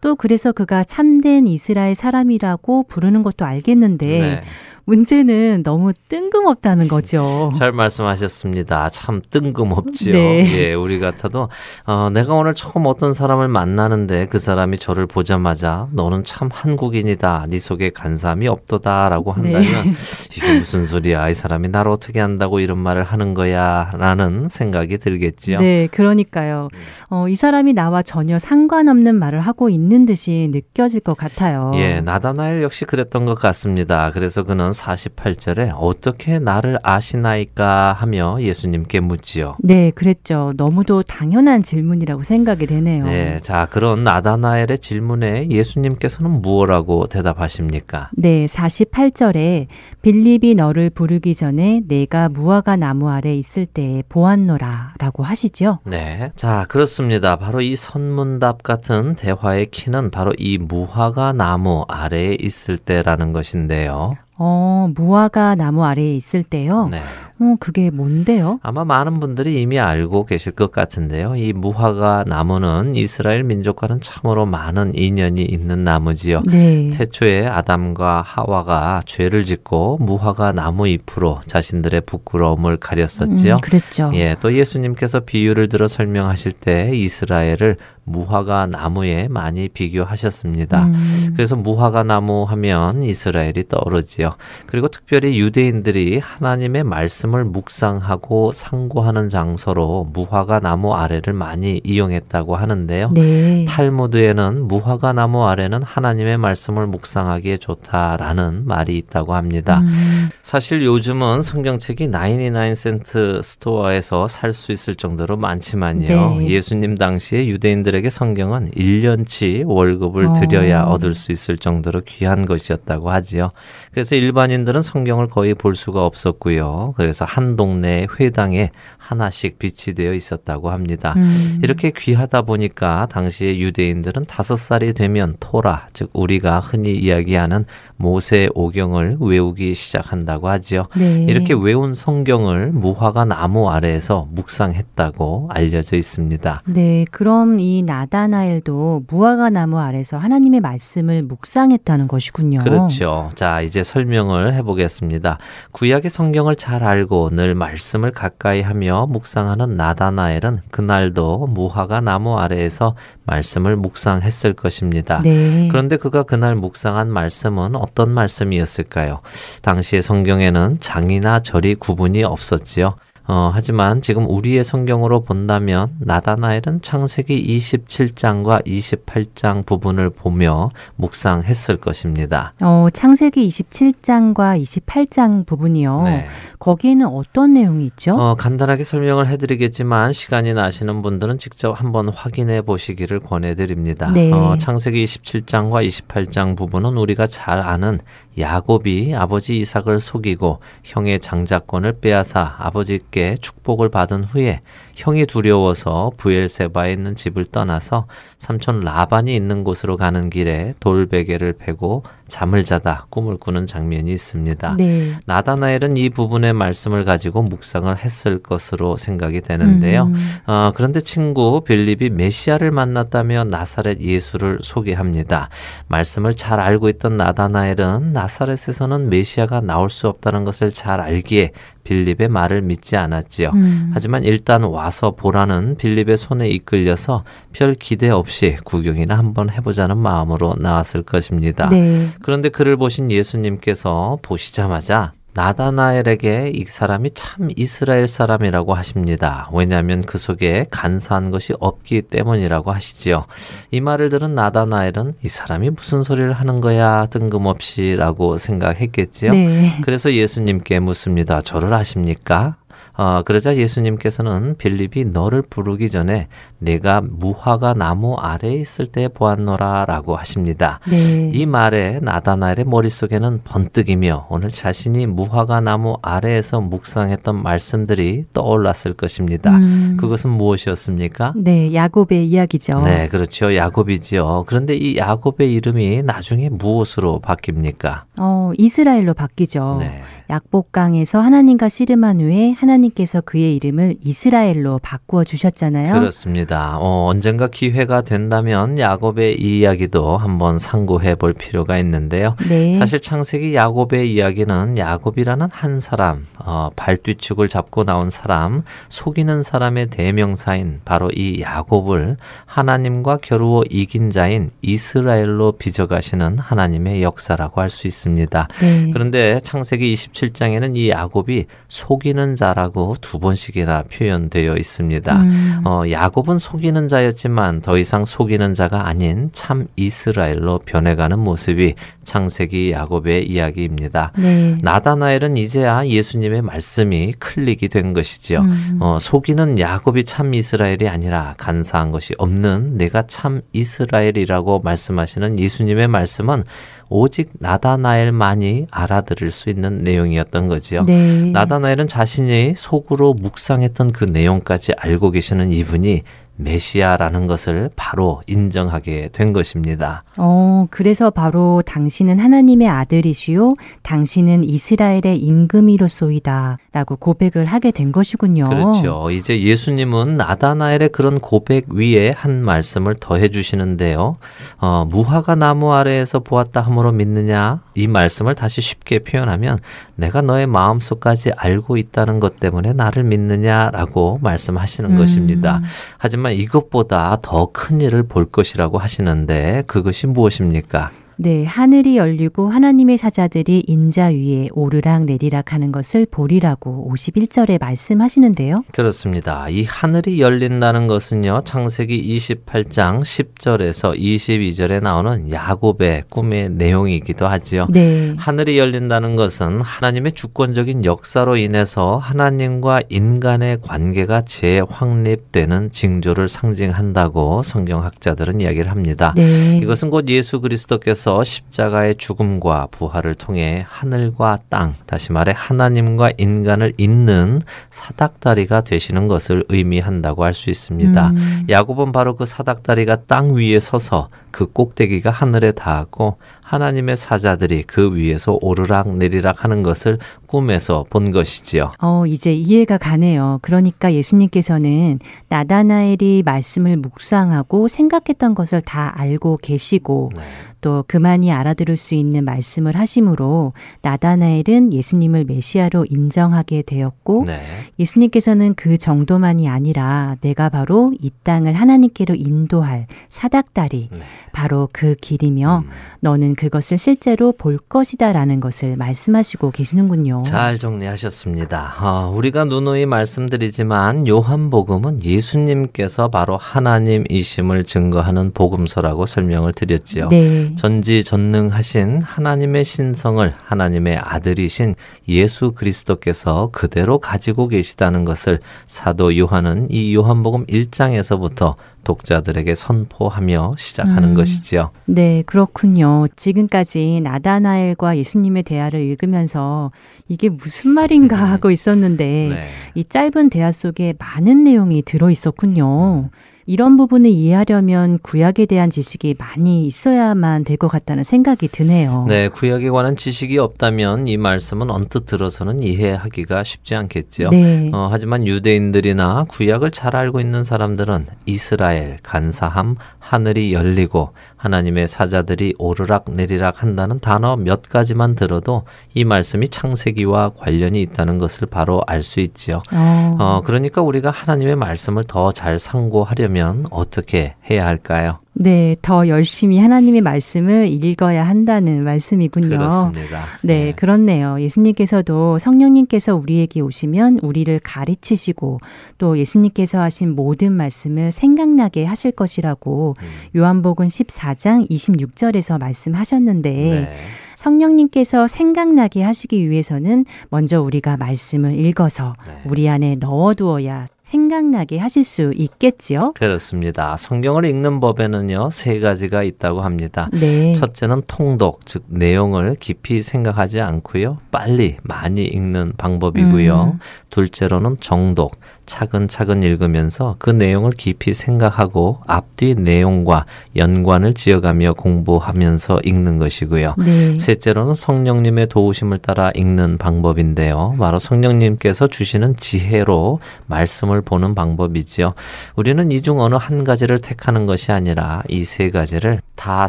[0.00, 4.42] 또 그래서 그가 참된 이스라엘 사람이라고 부르는 것도 알겠는데 네.
[4.88, 7.52] 문제는 너무 뜬금없다는 거죠.
[7.54, 8.88] 잘 말씀하셨습니다.
[8.88, 10.14] 참 뜬금없지요.
[10.14, 10.50] 네.
[10.56, 11.50] 예, 우리 같아도
[11.84, 17.48] 어, 내가 오늘 처음 어떤 사람을 만나는데 그 사람이 저를 보자마자 너는 참 한국인이다.
[17.50, 19.92] 네 속에 간삼이 없도다라고 한다면 네.
[20.34, 21.28] 이게 무슨 소리야?
[21.28, 25.58] 이 사람이 나를 어떻게 한다고 이런 말을 하는 거야라는 생각이 들겠지요.
[25.58, 26.70] 네, 그러니까요.
[27.10, 31.72] 어, 이 사람이 나와 전혀 상관없는 말을 하고 있는 듯이 느껴질 것 같아요.
[31.74, 34.10] 예, 나다나엘 역시 그랬던 것 같습니다.
[34.14, 39.56] 그래서 그는 48절에 어떻게 나를 아시나이까 하며 예수님께 묻지요.
[39.60, 40.52] 네, 그랬죠.
[40.56, 43.04] 너무도 당연한 질문이라고 생각이 되네요.
[43.04, 48.10] 네, 자, 그런 나다나엘의 질문에 예수님께서는 무엇라고 대답하십니까?
[48.12, 49.66] 네, 48절에
[50.02, 55.80] 빌립이 너를 부르기 전에 내가 무화과 나무 아래 있을 때에 보았노라 라고 하시죠.
[55.84, 56.30] 네.
[56.36, 57.36] 자, 그렇습니다.
[57.36, 64.12] 바로 이 선문답 같은 대화의 키는 바로 이 무화과 나무 아래에 있을 때라는 것인데요.
[64.38, 66.88] 어, 무화과 나무 아래에 있을 때요.
[66.90, 67.02] 네.
[67.40, 68.58] 어, 그게 뭔데요?
[68.62, 71.36] 아마 많은 분들이 이미 알고 계실 것 같은데요.
[71.36, 76.42] 이 무화과 나무는 이스라엘 민족과는 참으로 많은 인연이 있는 나무지요.
[76.46, 76.90] 네.
[76.90, 83.54] 태초에 아담과 하와가 죄를 짓고 무화과 나무 잎으로 자신들의 부끄러움을 가렸었지요.
[83.54, 84.10] 음, 그랬죠.
[84.14, 90.86] 예, 또 예수님께서 비유를 들어 설명하실 때 이스라엘을 무화과 나무에 많이 비교하셨습니다.
[90.86, 91.32] 음.
[91.36, 94.32] 그래서 무화과 나무 하면 이스라엘이 떠오르지요.
[94.66, 103.10] 그리고 특별히 유대인들이 하나님의 말씀 을 묵상하고 상고하는 장소로 무화과 나무 아래를 많이 이용했다고 하는데요.
[103.12, 103.64] 네.
[103.66, 109.80] 탈무드에는 무화과 나무 아래는 하나님의 말씀을 묵상하기에 좋다라는 말이 있다고 합니다.
[109.80, 110.30] 음.
[110.42, 116.38] 사실 요즘은 성경책이 99센트 스토어에서 살 수 있을 정도로 많지만요.
[116.38, 116.48] 네.
[116.48, 120.92] 예수님 당시에 유대인들의 사람들에게 성경은 1년치 월급을 드려야 어.
[120.92, 123.50] 얻을 수 있을 정도로 귀한 것이었다고 하지요.
[123.92, 126.94] 그래서 일반인들은 성경을 거의 볼 수가 없었고요.
[126.96, 128.70] 그래서 한 동네 회당에
[129.08, 131.14] 하나씩 비치되어 있었다고 합니다.
[131.16, 131.60] 음.
[131.62, 137.64] 이렇게 귀하다 보니까 당시의 유대인들은 다섯 살이 되면 토라, 즉 우리가 흔히 이야기하는
[137.96, 140.84] 모세 오경을 외우기 시작한다고 하지요.
[140.94, 141.24] 네.
[141.26, 146.62] 이렇게 외운 성경을 무화과 나무 아래에서 묵상했다고 알려져 있습니다.
[146.66, 152.60] 네, 그럼 이 나다나엘도 무화과 나무 아래서 하나님의 말씀을 묵상했다는 것이군요.
[152.60, 153.30] 그렇죠.
[153.34, 155.38] 자, 이제 설명을 해보겠습니다.
[155.72, 163.76] 구약의 성경을 잘 알고 늘 말씀을 가까이 하며 묵상하는 나다나엘은 그날도 무화과 나무 아래에서 말씀을
[163.76, 165.20] 묵상했을 것입니다.
[165.22, 165.68] 네.
[165.70, 169.20] 그런데 그가 그날 묵상한 말씀은 어떤 말씀이었을까요?
[169.62, 172.94] 당시의 성경에는 장이나 절이 구분이 없었지요.
[173.30, 182.54] 어, 하지만 지금 우리의 성경으로 본다면 나다나엘은 창세기 27장과 28장 부분을 보며 묵상했을 것입니다.
[182.62, 186.02] 어, 창세기 27장과 28장 부분이요.
[186.04, 186.26] 네.
[186.58, 188.14] 거기에는 어떤 내용이 있죠?
[188.14, 194.10] 어, 간단하게 설명을 해드리겠지만 시간이 나시는 분들은 직접 한번 확인해 보시기를 권해드립니다.
[194.10, 194.32] 네.
[194.32, 198.00] 어, 창세기 27장과 28장 부분은 우리가 잘 아는
[198.38, 204.60] 야곱이 아버지 이삭을 속이고 형의 장자권을 빼앗아 아버지께 축복을 받은 후에
[204.98, 208.06] 형이 두려워서 부엘세바에 있는 집을 떠나서
[208.36, 214.74] 삼촌 라반이 있는 곳으로 가는 길에 돌베개를 베고 잠을 자다 꿈을 꾸는 장면이 있습니다.
[214.76, 215.12] 네.
[215.24, 220.06] 나다나엘은 이 부분의 말씀을 가지고 묵상을 했을 것으로 생각이 되는데요.
[220.06, 220.36] 음.
[220.46, 225.48] 어, 그런데 친구 빌립이 메시아를 만났다며 나사렛 예수를 소개합니다.
[225.86, 231.52] 말씀을 잘 알고 있던 나다나엘은 나사렛에서는 메시아가 나올 수 없다는 것을 잘 알기에
[231.88, 233.52] 빌립의 말을 믿지 않았지요.
[233.54, 233.90] 음.
[233.94, 241.02] 하지만 일단 와서 보라는 빌립의 손에 이끌려서 별 기대 없이 구경이나 한번 해보자는 마음으로 나왔을
[241.02, 241.70] 것입니다.
[241.70, 242.08] 네.
[242.20, 249.48] 그런데 그를 보신 예수님께서 보시자마자 나다나엘에게 이 사람이 참 이스라엘 사람이라고 하십니다.
[249.52, 253.26] 왜냐하면 그 속에 간사한 것이 없기 때문이라고 하시지요.
[253.70, 259.32] 이 말을 들은 나다나엘은 이 사람이 무슨 소리를 하는 거야 뜬금없이라고 생각했겠지요.
[259.32, 259.78] 네.
[259.82, 261.40] 그래서 예수님께 묻습니다.
[261.40, 262.56] 저를 아십니까?
[262.98, 266.26] 어, 그러자 예수님께서는 빌립이 너를 부르기 전에
[266.58, 270.80] 내가 무화과 나무 아래에 있을 때 보았노라라고 하십니다.
[270.90, 271.30] 네.
[271.32, 279.56] 이 말에 나다나엘의 머릿속에는 번뜩이며 오늘 자신이 무화과 나무 아래에서 묵상했던 말씀들이 떠올랐을 것입니다.
[279.56, 279.96] 음.
[280.00, 281.34] 그것은 무엇이었습니까?
[281.36, 282.80] 네, 야곱의 이야기죠.
[282.80, 283.54] 네, 그렇죠.
[283.54, 284.42] 야곱이지요.
[284.48, 288.02] 그런데 이 야곱의 이름이 나중에 무엇으로 바뀝니까?
[288.18, 289.76] 어, 이스라엘로 바뀌죠.
[289.78, 290.02] 네.
[290.28, 295.94] 약복강에서 하나님과 씨름한 후에 하나님께서 그의 이름을 이스라엘로 바꾸어 주셨잖아요.
[295.94, 296.76] 그렇습니다.
[296.78, 302.36] 어, 언젠가 기회가 된다면 야곱의 이야기도 한번 상고해 볼 필요가 있는데요.
[302.48, 302.74] 네.
[302.74, 310.80] 사실 창세기 야곱의 이야기는 야곱이라는 한 사람, 어, 발뒤축을 잡고 나온 사람, 속이는 사람의 대명사인
[310.84, 318.48] 바로 이 야곱을 하나님과 겨루어 이긴 자인 이스라엘로 빚어가시는 하나님의 역사라고 할 수 있습니다.
[318.60, 318.90] 네.
[318.92, 325.22] 그런데 창세기 27 17장에는 이 야곱이 속이는 자라고 두 번씩이나 표현되어 있습니다.
[325.22, 325.62] 음.
[325.64, 333.28] 어, 야곱은 속이는 자였지만 더 이상 속이는 자가 아닌 참 이스라엘로 변해가는 모습이 창세기 야곱의
[333.28, 334.12] 이야기입니다.
[334.16, 334.56] 네.
[334.62, 338.40] 나다나엘은 이제야 예수님의 말씀이 클릭이 된 것이지요.
[338.40, 338.78] 음.
[338.80, 346.44] 어, 속이는 야곱이 참 이스라엘이 아니라 간사한 것이 없는 내가 참 이스라엘이라고 말씀하시는 예수님의 말씀은
[346.90, 350.84] 오직 나다나엘만이 알아들을 수 있는 내용이었던 거지요.
[350.84, 351.30] 네.
[351.30, 356.02] 나다나엘은 자신이 속으로 묵상했던 그 내용까지 알고 계시는 이분이
[356.38, 360.04] 메시아라는 것을 바로 인정하게 된 것입니다.
[360.16, 366.58] 어, 그래서 바로 당신은 하나님의 아들이시요, 당신은 이스라엘의 임금이로소이다.
[366.78, 368.48] 라고 고백을 하게 된 것이군요.
[368.48, 369.10] 그렇죠.
[369.10, 374.14] 이제 예수님은 나다나엘의 그런 고백 위에 한 말씀을 더해 주시는데요.
[374.60, 377.60] 어, 무화과 나무 아래에서 보았다 함으로 믿느냐?
[377.74, 379.58] 이 말씀을 다시 쉽게 표현하면
[379.96, 384.96] 내가 너의 마음속까지 알고 있다는 것 때문에 나를 믿느냐라고 말씀하시는 음.
[384.96, 385.60] 것입니다.
[385.98, 390.92] 하지만 이것보다 더 큰 일을 볼 것이라고 하시는데 그것이 무엇입니까?
[391.20, 398.62] 네, 하늘이 열리고 하나님의 사자들이 인자 위에 오르락 내리락 하는 것을 보리라고 51절에 말씀하시는데요.
[398.70, 399.48] 그렇습니다.
[399.48, 401.40] 이 하늘이 열린다는 것은요.
[401.44, 407.66] 창세기 28장 10절에서 22절에 나오는 야곱의 꿈의 내용이기도 하지요.
[407.68, 408.14] 네.
[408.16, 418.70] 하늘이 열린다는 것은 하나님의 주권적인 역사로 인해서 하나님과 인간의 관계가 재확립되는 징조를 상징한다고 성경학자들은 이야기를
[418.70, 419.14] 합니다.
[419.16, 419.58] 네.
[419.60, 426.74] 이것은 곧 예수 그리스도께서 그래서 십자가의 죽음과 부활을 통해 하늘과 땅, 다시 말해 하나님과 인간을
[426.76, 427.40] 잇는
[427.70, 431.08] 사닥다리가 되시는 것을 의미한다고 할 수 있습니다.
[431.08, 431.46] 음.
[431.48, 436.18] 야곱은 바로 그 사닥다리가 땅 위에 서서 그 꼭대기가 하늘에 닿았고
[436.48, 441.72] 하나님의 사자들이 그 위에서 오르락 내리락 하는 것을 꿈에서 본 것이지요.
[441.78, 443.38] 어, 이제 이해가 가네요.
[443.42, 450.22] 그러니까 예수님께서는 나다나엘이 말씀을 묵상하고 생각했던 것을 다 알고 계시고 네.
[450.60, 457.40] 또 그만이 알아들을 수 있는 말씀을 하심으로 나다나엘은 예수님을 메시아로 인정하게 되었고 네.
[457.78, 464.00] 예수님께서는 그 정도만이 아니라 내가 바로 이 땅을 하나님께로 인도할 사닥다리 네.
[464.32, 465.70] 바로 그 길이며 음.
[466.00, 470.22] 너는 그것을 실제로 볼 것이다라는 것을 말씀하시고 계시는군요.
[470.24, 471.74] 잘 정리하셨습니다.
[471.80, 480.10] 어, 우리가 누누이 말씀드리지만 요한복음은 예수님께서 바로 하나님이심을 증거하는 복음서라고 설명을 드렸지요.
[480.10, 480.54] 네.
[480.54, 484.76] 전지전능하신 하나님의 신성을 하나님의 아들이신
[485.08, 494.14] 예수 그리스도께서 그대로 가지고 계시다는 것을 사도 요한은 이 요한복음 1장에서부터 독자들에게 선포하며 시작하는 음,
[494.14, 494.70] 것이지요.
[494.86, 496.06] 네, 그렇군요.
[496.16, 499.70] 지금까지 나다나엘과 예수님의 대화를 읽으면서
[500.08, 502.48] 이게 무슨 말인가 하고 있었는데 네.
[502.74, 506.10] 이 짧은 대화 속에 많은 내용이 들어 있었군요.
[506.50, 512.06] 이런 부분을 이해하려면 구약에 대한 지식이 많이 있어야만 될 것 같다는 생각이 드네요.
[512.08, 517.28] 네, 구약에 관한 지식이 없다면 이 말씀은 언뜻 들어서는 이해하기가 쉽지 않겠죠.
[517.28, 517.70] 네.
[517.74, 526.06] 어, 하지만 유대인들이나 구약을 잘 알고 있는 사람들은 이스라엘, 간사함, 하늘이 열리고 하나님의 사자들이 오르락
[526.10, 532.20] 내리락 한다는 단어 몇 가지만 들어도 이 말씀이 창세기와 관련이 있다는 것을 바로 알 수
[532.20, 532.62] 있지요.
[532.72, 533.16] 어.
[533.18, 536.37] 어, 그러니까 우리가 하나님의 말씀을 더 잘 상고하려면
[536.70, 538.18] 어떻게 해야 할까요?
[538.40, 542.48] 네, 더 열심히 하나님의 말씀을 읽어야 한다는 말씀이군요.
[542.48, 543.24] 그렇습니다.
[543.42, 544.40] 네, 네, 그렇네요.
[544.40, 548.60] 예수님께서도 성령님께서 우리에게 오시면 우리를 가르치시고
[548.98, 553.08] 또 예수님께서 하신 모든 말씀을 생각나게 하실 것이라고 음.
[553.36, 556.92] 요한복음 14장 26절에서 말씀하셨는데 네.
[557.38, 562.34] 성령님께서 생각나게 하시기 위해서는 먼저 우리가 말씀을 읽어서 네.
[562.44, 566.12] 우리 안에 넣어두어야 생각나게 하실 수 있겠지요?
[566.14, 566.96] 그렇습니다.
[566.96, 570.08] 성경을 읽는 법에는요, 세 가지가 있다고 합니다.
[570.12, 570.54] 네.
[570.54, 576.72] 첫째는 통독, 즉, 내용을 깊이 생각하지 않고요, 빨리 많이 읽는 방법이고요.
[576.74, 576.78] 음.
[577.10, 583.24] 둘째로는 정독, 차근차근 읽으면서 그 내용을 깊이 생각하고 앞뒤 내용과
[583.56, 586.74] 연관을 지어가며 공부하면서 읽는 것이고요.
[586.78, 587.18] 네.
[587.18, 590.76] 셋째로는 성령님의 도우심을 따라 읽는 방법인데요.
[590.78, 595.14] 바로 성령님께서 주시는 지혜로 말씀을 보는 방법이지요.
[595.56, 599.68] 우리는 이 중 어느 한 가지를 택하는 것이 아니라 이 세 가지를 다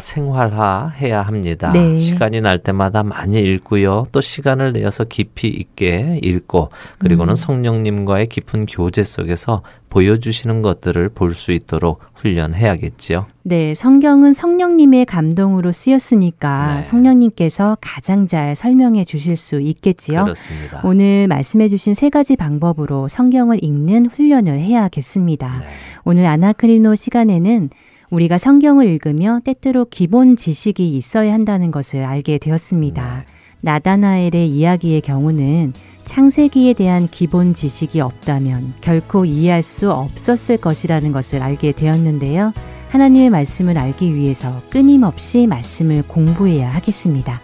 [0.00, 1.70] 생활화해야 합니다.
[1.72, 1.98] 네.
[1.98, 4.04] 시간이 날 때마다 많이 읽고요.
[4.12, 7.36] 또 시간을 내어서 깊이 있게 읽고 그리고는 음.
[7.36, 13.26] 성령님과의 깊은 교 교제 속에서 보여주시는 것들을 볼 수 있도록 훈련해야겠지요.
[13.44, 16.82] 네, 성경은 성령님의 감동으로 쓰였으니까 네.
[16.82, 20.24] 성령님께서 가장 잘 설명해 주실 수 있겠지요.
[20.24, 20.80] 그렇습니다.
[20.82, 25.58] 오늘 말씀해 주신 세 가지 방법으로 성경을 읽는 훈련을 해야겠습니다.
[25.60, 25.66] 네.
[26.04, 27.70] 오늘 아나크리노 시간에는
[28.10, 33.24] 우리가 성경을 읽으며 때때로 기본 지식이 있어야 한다는 것을 알게 되었습니다.
[33.24, 33.32] 네.
[33.60, 35.74] 나다나엘의 이야기의 경우는
[36.04, 42.52] 창세기에 대한 기본 지식이 없다면 결코 이해할 수 없었을 것이라는 것을 알게 되었는데요.
[42.90, 47.40] 하나님의 말씀을 알기 위해서 끊임없이 말씀을 공부해야 하겠습니다.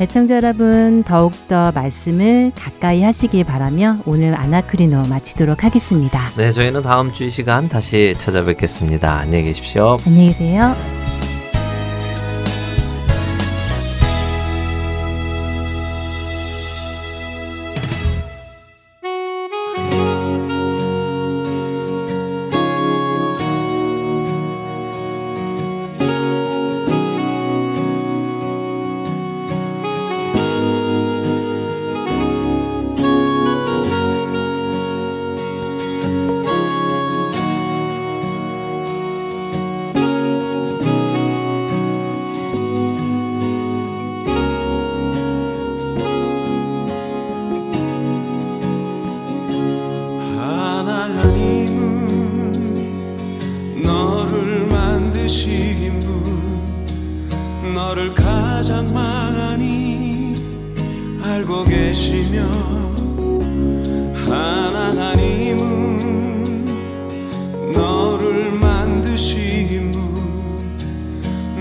[0.00, 6.28] 애청자 여러분, 더욱더 말씀을 가까이 하시길 바라며 오늘 아나크리노 마치도록 하겠습니다.
[6.36, 9.12] 네, 저희는 다음 주 이 시간 다시 찾아뵙겠습니다.
[9.18, 9.96] 안녕히 계십시오.
[10.06, 11.07] 안녕히 계세요.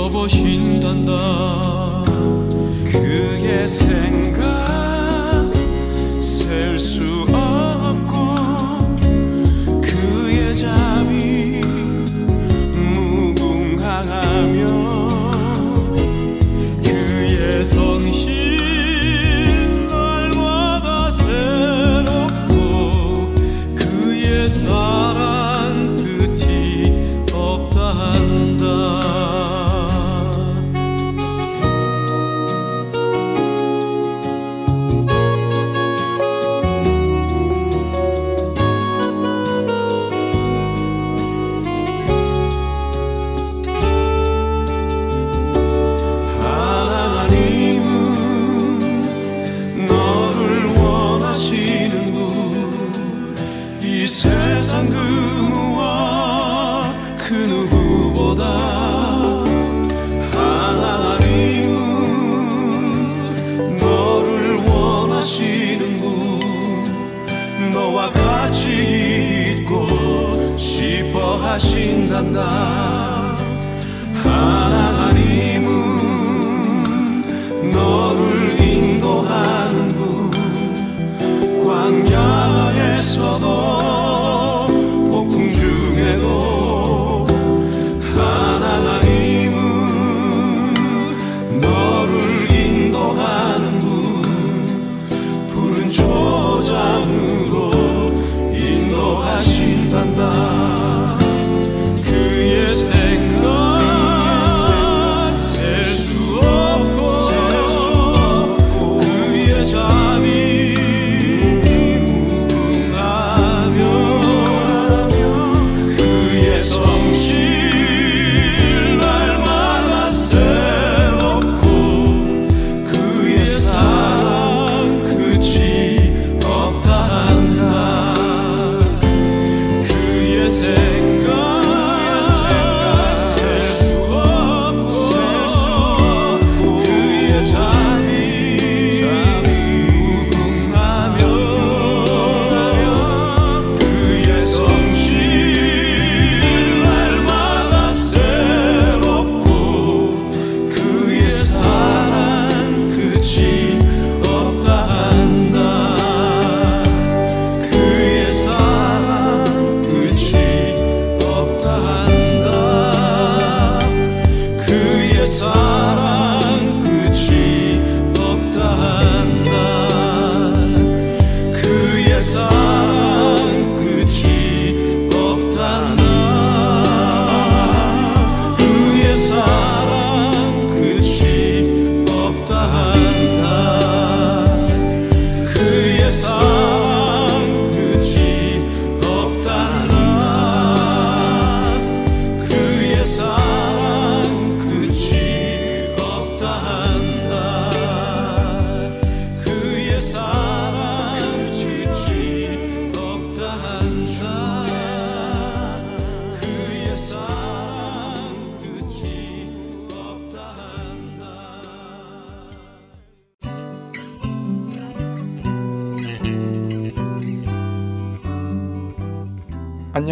[0.00, 2.04] 물어보신단다.
[2.90, 4.59] 그의 생각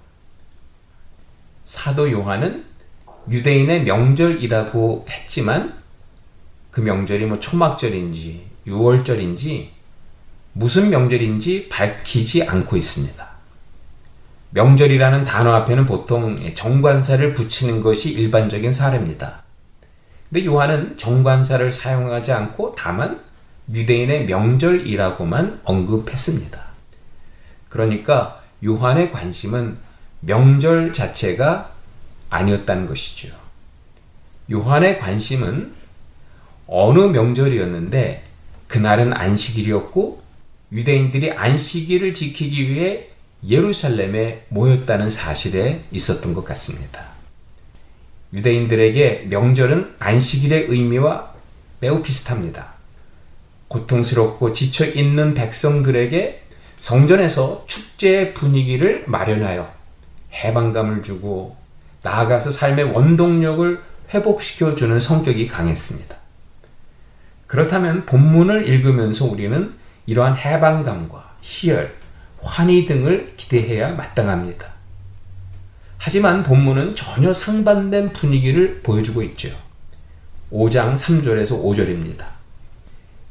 [1.64, 2.66] 사도 요한은
[3.32, 5.82] 유대인의 명절이라고 했지만
[6.70, 9.72] 그 명절이 뭐 초막절인지 유월절인지
[10.52, 13.35] 무슨 명절인지 밝히지 않고 있습니다.
[14.56, 19.44] 명절이라는 단어 앞에는 보통 정관사를 붙이는 것이 일반적인 사례입니다.
[20.30, 23.20] 근데 요한은 정관사를 사용하지 않고 다만
[23.74, 26.64] 유대인의 명절이라고만 언급했습니다.
[27.68, 29.78] 그러니까 요한의 관심은
[30.22, 31.74] 명절 자체가
[32.30, 33.36] 아니었다는 것이죠.
[34.50, 35.74] 요한의 관심은
[36.66, 38.24] 어느 명절이었는데
[38.68, 40.24] 그날은 안식일이었고
[40.72, 43.10] 유대인들이 안식일을 지키기 위해
[43.48, 47.08] 예루살렘에 모였다는 사실에 있었던 것 같습니다.
[48.34, 51.34] 유대인들에게 명절은 안식일의 의미와
[51.80, 52.74] 매우 비슷합니다.
[53.68, 56.44] 고통스럽고 지쳐 있는 백성들에게
[56.78, 59.72] 성전에서 축제의 분위기를 마련하여
[60.34, 61.56] 해방감을 주고
[62.02, 63.82] 나아가서 삶의 원동력을
[64.14, 66.16] 회복시켜 주는 성격이 강했습니다.
[67.48, 69.74] 그렇다면 본문을 읽으면서 우리는
[70.06, 71.94] 이러한 해방감과 희열,
[72.46, 74.68] 환희 등을 기대해야 마땅합니다.
[75.98, 79.50] 하지만 본문은 전혀 상반된 분위기를 보여주고 있죠.
[80.52, 82.24] 5장 3절에서 5절입니다.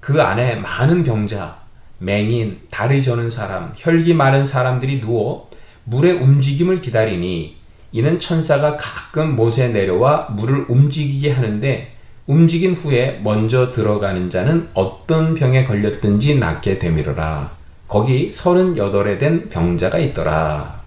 [0.00, 1.56] 그 안에 많은 병자,
[1.98, 5.48] 맹인, 다리 저는 사람, 혈기 마른 사람들이 누워
[5.84, 7.56] 물의 움직임을 기다리니
[7.92, 11.94] 이는 천사가 가끔 못에 내려와 물을 움직이게 하는데
[12.26, 17.63] 움직인 후에 먼저 들어가는 자는 어떤 병에 걸렸든지 낫게 되미르라.
[17.86, 20.82] 거기 38에 된 병자가 있더라.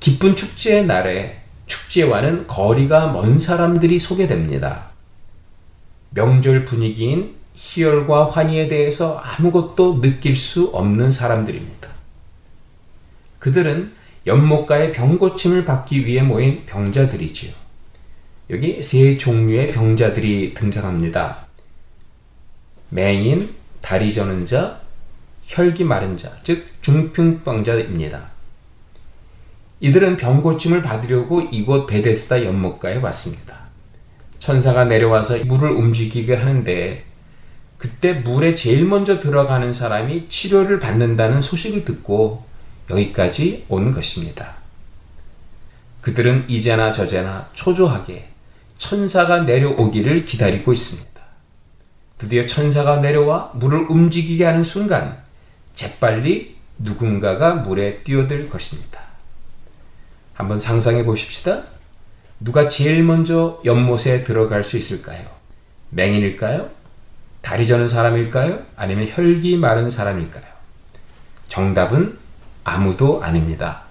[0.00, 4.90] 기쁜 축제의 날에 축제와는 거리가 먼 사람들이 소개됩니다.
[6.10, 11.88] 명절 분위기인 희열과 환희에 대해서 아무것도 느낄 수 없는 사람들입니다.
[13.38, 13.92] 그들은
[14.26, 17.52] 연못가의 병고침을 받기 위해 모인 병자들이지요.
[18.50, 21.46] 여기 세 종류의 병자들이 등장합니다.
[22.90, 23.48] 맹인,
[23.80, 24.81] 다리 저는 자,
[25.52, 28.30] 혈기 마른 자, 즉 중풍병자입니다.
[29.80, 33.58] 이들은 병 고침을 받으려고 이곳 베데스다 연못가에 왔습니다.
[34.38, 37.04] 천사가 내려와서 물을 움직이게 하는데
[37.76, 42.44] 그때 물에 제일 먼저 들어가는 사람이 치료를 받는다는 소식을 듣고
[42.88, 44.54] 여기까지 온 것입니다.
[46.00, 48.30] 그들은 이제나 저제나 초조하게
[48.78, 51.12] 천사가 내려오기를 기다리고 있습니다.
[52.16, 55.21] 드디어 천사가 내려와 물을 움직이게 하는 순간
[55.74, 59.00] 재빨리 누군가가 물에 뛰어들 것입니다.
[60.34, 61.62] 한번 상상해 보십시다.
[62.40, 65.24] 누가 제일 먼저 연못에 들어갈 수 있을까요?
[65.90, 66.70] 맹인일까요?
[67.40, 68.62] 다리 저는 사람일까요?
[68.76, 70.44] 아니면 혈기 마른 사람일까요?
[71.48, 72.18] 정답은
[72.64, 73.82] 아무도 아닙니다.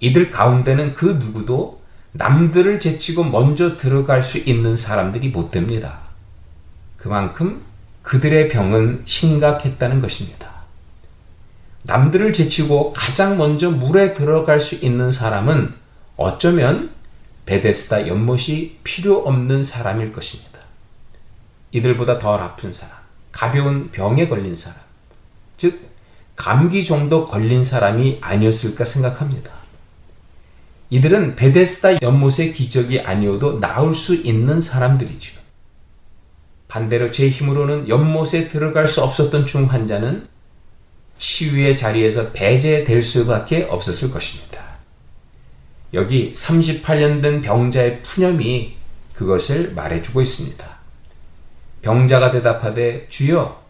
[0.00, 1.80] 이들 가운데는 그 누구도
[2.12, 5.98] 남들을 제치고 먼저 들어갈 수 있는 사람들이 못 됩니다.
[6.96, 7.62] 그만큼
[8.02, 10.57] 그들의 병은 심각했다는 것입니다.
[11.82, 15.74] 남들을 제치고 가장 먼저 물에 들어갈 수 있는 사람은
[16.16, 16.90] 어쩌면
[17.46, 20.58] 베데스다 연못이 필요 없는 사람일 것입니다.
[21.72, 22.96] 이들보다 덜 아픈 사람,
[23.32, 24.78] 가벼운 병에 걸린 사람,
[25.56, 25.88] 즉,
[26.36, 29.50] 감기 정도 걸린 사람이 아니었을까 생각합니다.
[30.90, 35.38] 이들은 베데스다 연못의 기적이 아니어도 나올 수 있는 사람들이죠.
[36.68, 40.28] 반대로 제 힘으로는 연못에 들어갈 수 없었던 중 환자는
[41.18, 44.58] 치유의 자리에서 배제될 수밖에 없었을 것입니다.
[45.94, 48.76] 여기 38년 된 병자의 푸념이
[49.14, 50.78] 그것을 말해주고 있습니다.
[51.82, 53.62] 병자가 대답하되 주여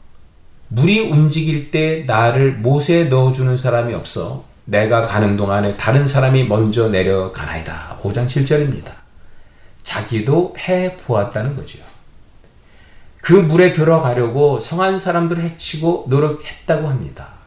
[0.68, 8.00] 물이 움직일 때 나를 못에 넣어주는 사람이 없어 내가 가는 동안에 다른 사람이 먼저 내려가나이다.
[8.02, 8.92] 5장 7절입니다.
[9.82, 11.78] 자기도 해 보았다는 거죠.
[13.22, 17.37] 그 물에 들어가려고 성한 사람들을 해치고 노력했다고 합니다.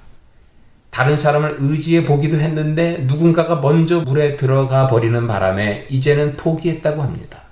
[0.91, 7.43] 다른 사람을 의지해 보기도 했는데 누군가가 먼저 물에 들어가 버리는 바람에 이제는 포기했다고 합니다.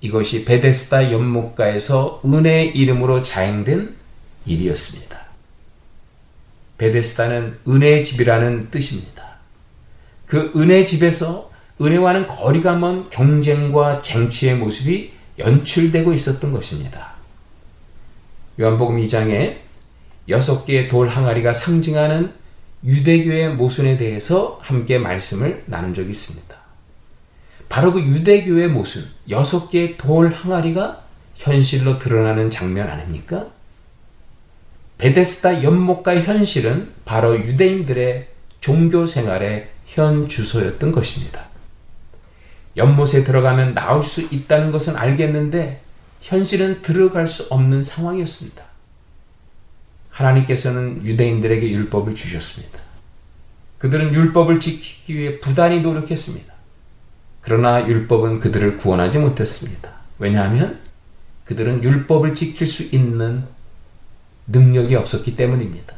[0.00, 3.94] 이것이 베데스다 연못가에서 은혜의 이름으로 자행된
[4.46, 5.20] 일이었습니다.
[6.78, 9.36] 베데스다는 은혜의 집이라는 뜻입니다.
[10.24, 11.50] 그 은혜의 집에서
[11.82, 17.14] 은혜와는 거리가 먼 경쟁과 쟁취의 모습이 연출되고 있었던 것입니다.
[18.58, 19.69] 요한복음 2장에
[20.30, 22.32] 여섯 개의 돌 항아리가 상징하는
[22.84, 26.56] 유대교의 모순에 대해서 함께 말씀을 나눈 적이 있습니다.
[27.68, 31.02] 바로 그 유대교의 모순, 여섯 개의 돌 항아리가
[31.36, 33.46] 현실로 드러나는 장면 아닙니까?
[34.98, 38.28] 베데스다 연못가의 현실은 바로 유대인들의
[38.60, 41.48] 종교 생활의 현 주소였던 것입니다.
[42.76, 45.80] 연못에 들어가면 나올 수 있다는 것은 알겠는데
[46.20, 48.69] 현실은 들어갈 수 없는 상황이었습니다.
[50.10, 52.78] 하나님께서는 유대인들에게 율법을 주셨습니다.
[53.78, 56.52] 그들은 율법을 지키기 위해 부단히 노력했습니다.
[57.40, 59.90] 그러나 율법은 그들을 구원하지 못했습니다.
[60.18, 60.78] 왜냐하면
[61.44, 63.44] 그들은 율법을 지킬 수 있는
[64.46, 65.94] 능력이 없었기 때문입니다.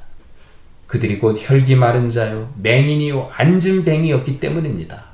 [0.87, 5.05] 그들이 곧 혈기 마른 자요, 맹인이요, 안증뱅이였기 때문입니다.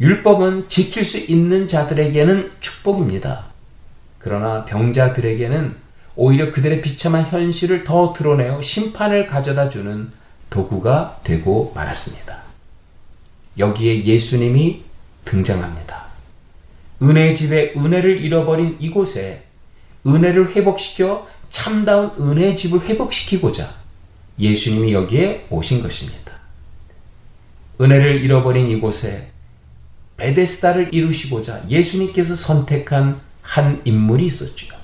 [0.00, 3.46] 율법은 지킬 수 있는 자들에게는 축복입니다.
[4.18, 5.83] 그러나 병자들에게는
[6.16, 10.10] 오히려 그들의 비참한 현실을 더 드러내어 심판을 가져다 주는
[10.50, 12.42] 도구가 되고 말았습니다.
[13.58, 14.82] 여기에 예수님이
[15.24, 16.04] 등장합니다.
[17.02, 19.44] 은혜의 집에 은혜를 잃어버린 이곳에
[20.06, 23.68] 은혜를 회복시켜 참다운 은혜의 집을 회복시키고자
[24.38, 26.32] 예수님이 여기에 오신 것입니다.
[27.80, 29.30] 은혜를 잃어버린 이곳에
[30.16, 34.83] 베데스다를 이루시고자 예수님께서 선택한 한 인물이 있었죠.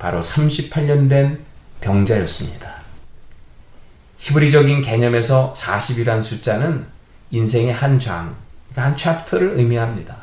[0.00, 1.38] 바로 38년 된
[1.82, 2.80] 병자였습니다.
[4.18, 6.86] 히브리적인 개념에서 40이란 숫자는
[7.30, 8.34] 인생의 한 장,
[8.70, 10.16] 그러니까 한 챕터를 의미합니다.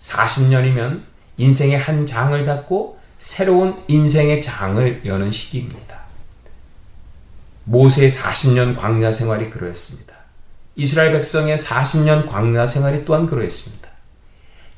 [0.00, 1.02] 40년이면
[1.36, 6.00] 인생의 한 장을 닫고 새로운 인생의 장을 여는 시기입니다.
[7.64, 10.14] 모세의 40년 광야 생활이 그러했습니다.
[10.76, 13.88] 이스라엘 백성의 40년 광야 생활이 또한 그러했습니다.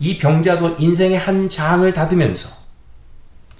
[0.00, 2.61] 이 병자도 인생의 한 장을 닫으면서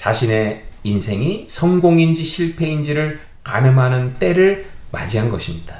[0.02, 5.76] 자신의 인생이 성공인지 실패인지를 가늠하는 때를 맞이한 것입니다.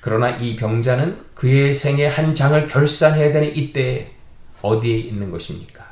[0.00, 4.12] 그러나 이 병자는 그의 생의 한 장을 결산해야 되는 이때에
[4.60, 5.84] 어디에 있는 것입니까?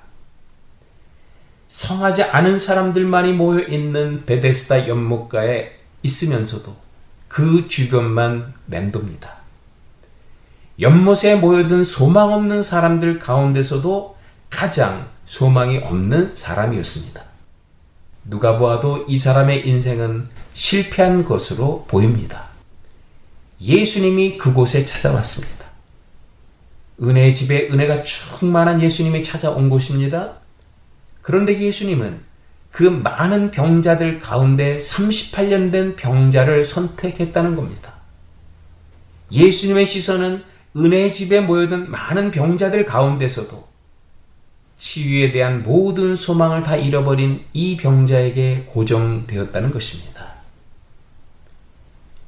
[1.67, 5.73] 성하지 않은 사람들만이 모여 있는 베데스다 연못가에
[6.05, 6.77] 있으면서도
[7.27, 9.37] 그 주변만 맴돕니다.
[10.81, 14.17] 연못에 모여든 소망 없는 사람들 가운데서도
[14.49, 17.23] 가장 소망이 없는 사람이었습니다.
[18.25, 22.49] 누가 보아도 이 사람의 인생은 실패한 것으로 보입니다.
[23.61, 25.67] 예수님이 그곳에 찾아왔습니다.
[27.01, 30.39] 은혜의 집에 은혜가 충만한 예수님이 찾아온 곳입니다.
[31.23, 32.23] 그런데 예수님은
[32.73, 37.95] 그 많은 병자들 가운데 38년 된 병자를 선택했다는 겁니다.
[39.31, 40.43] 예수님의 시선은
[40.77, 43.70] 은혜의 집에 모여든 많은 병자들 가운데서도
[44.81, 50.37] 치유에 대한 모든 소망을 다 잃어버린 이 병자에게 고정되었다는 것입니다.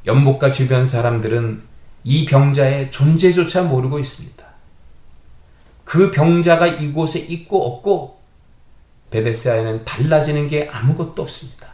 [0.07, 1.63] 연못가 주변 사람들은
[2.05, 4.45] 이 병자의 존재조차 모르고 있습니다.
[5.85, 8.21] 그 병자가 이곳에 있고 없고
[9.11, 11.69] 베데스다에는 달라지는 게 아무것도 없습니다.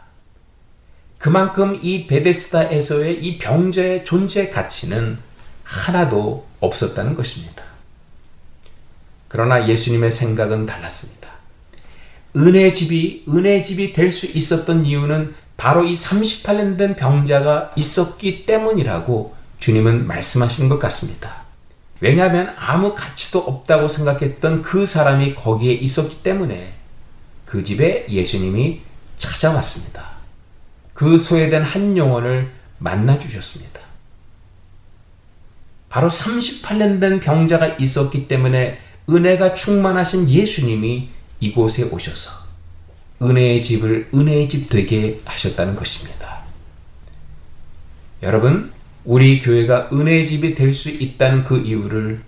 [1.17, 5.19] 그만큼 이 베데스다에서의 이 병자의 존재 가치는
[5.63, 7.68] 하나도 없었다는 것입니다.
[9.29, 11.29] 그러나 예수님의 생각은 달랐습니다.
[12.35, 19.35] 은혜 집이 은혜 집이 될 수 있었던 이유는 바로 이 38년 된 병자가 있었기 때문이라고
[19.59, 21.43] 주님은 말씀하시는 것 같습니다.
[22.01, 26.73] 왜냐하면 아무 가치도 없다고 생각했던 그 사람이 거기에 있었기 때문에
[27.45, 28.81] 그 집에 예수님이
[29.17, 30.05] 찾아왔습니다.
[30.93, 33.81] 그 소외된 한 영혼을 만나 주셨습니다.
[35.89, 42.31] 바로 38년 된 병자가 있었기 때문에 은혜가 충만하신 예수님이 이곳에 오셔서
[43.21, 46.39] 은혜의 집을 은혜의 집 되게 하셨다는 것입니다.
[48.21, 48.71] 여러분,
[49.05, 52.21] 우리 교회가 은혜의 집이 될 수 있다는 그 이유를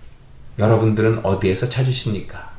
[0.58, 2.52] 여러분들은 어디에서 찾으십니까?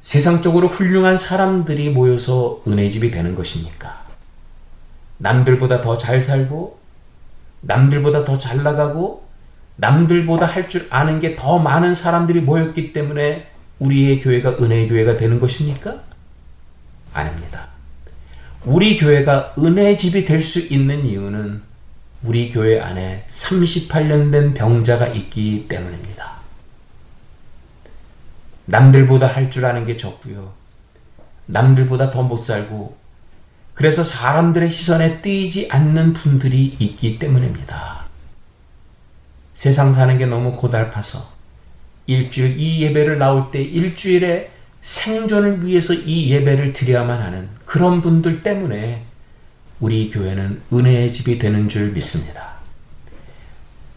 [0.00, 4.02] 세상적으로 훌륭한 사람들이 모여서 은혜의 집이 되는 것입니까?
[5.18, 6.78] 남들보다 더 잘 살고,
[7.60, 9.21] 남들보다 더 잘 나가고,
[9.82, 13.48] 남들보다 할 줄 아는 게 더 많은 사람들이 모였기 때문에
[13.80, 15.96] 우리의 교회가 은혜의 교회가 되는 것입니까?
[17.12, 17.68] 아닙니다.
[18.64, 21.62] 우리 교회가 은혜의 집이 될 수 있는 이유는
[22.22, 26.30] 우리 교회 안에 38년 된 병자가 있기 때문입니다.
[28.66, 30.52] 남들보다 할 줄 아는 게 적고요.
[31.46, 32.96] 남들보다 더 못 살고
[33.74, 37.91] 그래서 사람들의 시선에 띄지 않는 분들이 있기 때문입니다.
[39.62, 41.24] 세상 사는 게 너무 고달파서
[42.08, 44.50] 일주일 이 예배를 나올 때 일주일에
[44.80, 49.04] 생존을 위해서 이 예배를 드려야만 하는 그런 분들 때문에
[49.78, 52.54] 우리 교회는 은혜의 집이 되는 줄 믿습니다.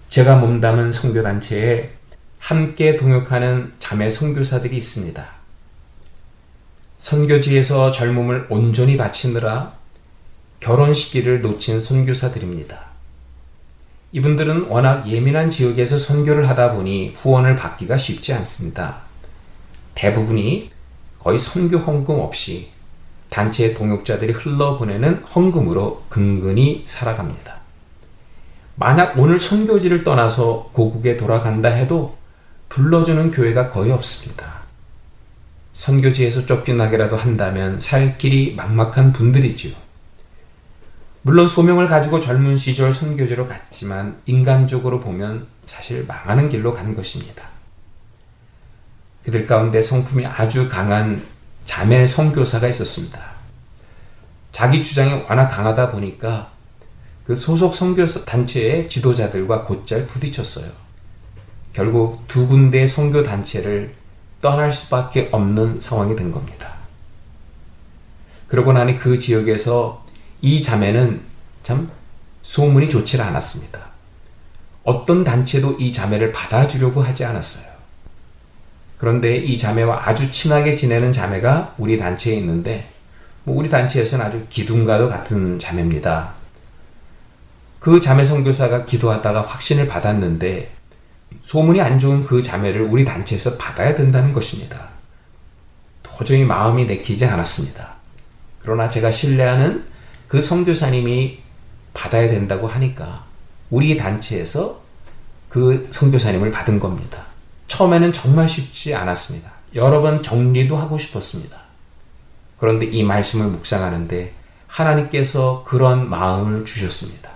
[0.09, 1.89] 제가 몸담은 성교단체에
[2.37, 5.27] 함께 동역하는 자매 선교사들이 있습니다.
[6.97, 9.73] 선교지에서 젊음을 온전히 바치느라
[10.59, 12.94] 결혼 시기를 놓친 선교사들입니다.
[14.15, 19.01] 이분들은 워낙 예민한 지역에서 선교를 하다 보니 후원을 받기가 쉽지 않습니다.
[19.93, 20.69] 대부분이
[21.19, 22.69] 거의 선교 헌금 없이
[23.29, 27.55] 단체의 동역자들이 흘러보내는 헌금으로 근근히 살아갑니다.
[28.75, 32.15] 만약 오늘 선교지를 떠나서 고국에 돌아간다 해도
[32.69, 34.61] 불러주는 교회가 거의 없습니다.
[35.73, 39.84] 선교지에서 쫓겨나기라도 한다면 살 길이 막막한 분들이지요.
[41.25, 47.49] 물론 소명을 가지고 젊은 시절 선교지로 갔지만 인간적으로 보면 사실 망하는 길로 간 것입니다.
[49.23, 51.25] 그들 가운데 성품이 아주 강한
[51.65, 53.19] 자매 선교사가 있었습니다.
[54.51, 56.51] 자기 주장이 워낙 강하다 보니까
[57.23, 60.69] 그 소속 선교사 단체의 지도자들과 곧잘 부딪혔어요.
[61.73, 63.95] 결국 두 군데의 선교 단체를
[64.43, 66.75] 떠날 수밖에 없는 상황이 된 겁니다.
[68.45, 70.04] 그러고 나니 그 지역에서
[70.41, 71.21] 이 자매는
[71.63, 71.89] 참
[72.41, 73.79] 소문이 좋지 않았습니다.
[74.83, 77.65] 어떤 단체도 이 자매를 받아주려고 하지 않았어요.
[78.97, 82.89] 그런데 이 자매와 아주 친하게 지내는 자매가 우리 단체에 있는데
[83.43, 86.33] 뭐 우리 단체에서는 아주 기둥과도 같은 자매입니다.
[87.79, 90.71] 그 자매 선교사가 기도하다가 확신을 받았는데
[91.41, 94.89] 소문이 안 좋은 그 자매를 우리 단체에서 받아야 된다는 것입니다.
[96.01, 97.95] 도저히 마음이 내키지 않았습니다.
[98.59, 99.85] 그러나 제가 신뢰하는
[100.27, 101.39] 그 선교사님이
[101.93, 103.25] 받아야 된다고 하니까
[103.69, 104.81] 우리 단체에서
[105.49, 107.25] 그 선교사님을 받은 겁니다.
[107.67, 109.51] 처음에는 정말 쉽지 않았습니다.
[109.75, 111.59] 여러 번 정리도 하고 싶었습니다.
[112.59, 114.33] 그런데 이 말씀을 묵상하는데
[114.67, 117.31] 하나님께서 그런 마음을 주셨습니다.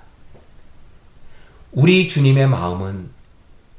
[1.72, 3.10] 우리 주님의 마음은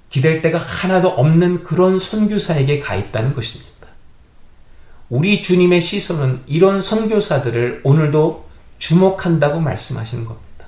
[0.09, 3.71] 기댈 데가 하나도 없는 그런 선교사에게 가 있다는 것입니다.
[5.09, 8.50] 우리 주님의 시선은 이런 선교사들을 오늘도
[8.81, 10.67] 주목한다고 말씀하시는 겁니다.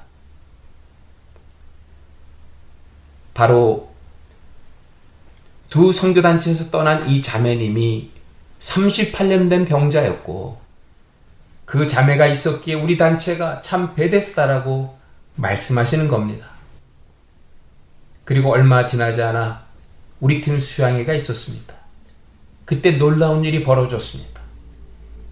[3.34, 3.90] 바로
[5.68, 8.10] 두 선교단체에서 떠난 이 자매님이
[8.60, 10.60] 38년 된 병자였고
[11.64, 14.98] 그 자매가 있었기에 우리 단체가 참 베데스다라고
[15.36, 16.50] 말씀하시는 겁니다.
[18.24, 19.64] 그리고 얼마 지나지 않아
[20.20, 21.74] 우리 팀 수양회가 있었습니다.
[22.66, 24.42] 그때 놀라운 일이 벌어졌습니다.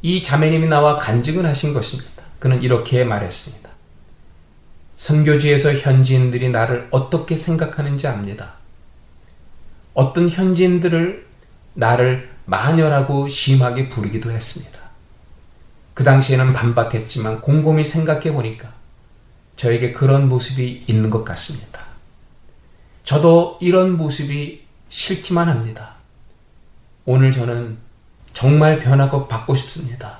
[0.02, 2.19] 이 자매님이 나와 간증을 하신 것입니다.
[2.40, 3.70] 그는 이렇게 말했습니다.
[4.96, 8.54] 선교지에서 현지인들이 나를 어떻게 생각하는지 압니다.
[9.94, 11.26] 어떤 현지인들을
[11.74, 14.80] 나를 마녀라고 심하게 부르기도 했습니다.
[15.94, 18.72] 그 당시에는 반박했지만 곰곰이 생각해 보니까
[19.56, 21.84] 저에게 그런 모습이 있는 것 같습니다.
[23.04, 25.96] 저도 이런 모습이 싫기만 합니다.
[27.04, 27.76] 오늘 저는
[28.32, 30.19] 정말 변화가 받고 싶습니다.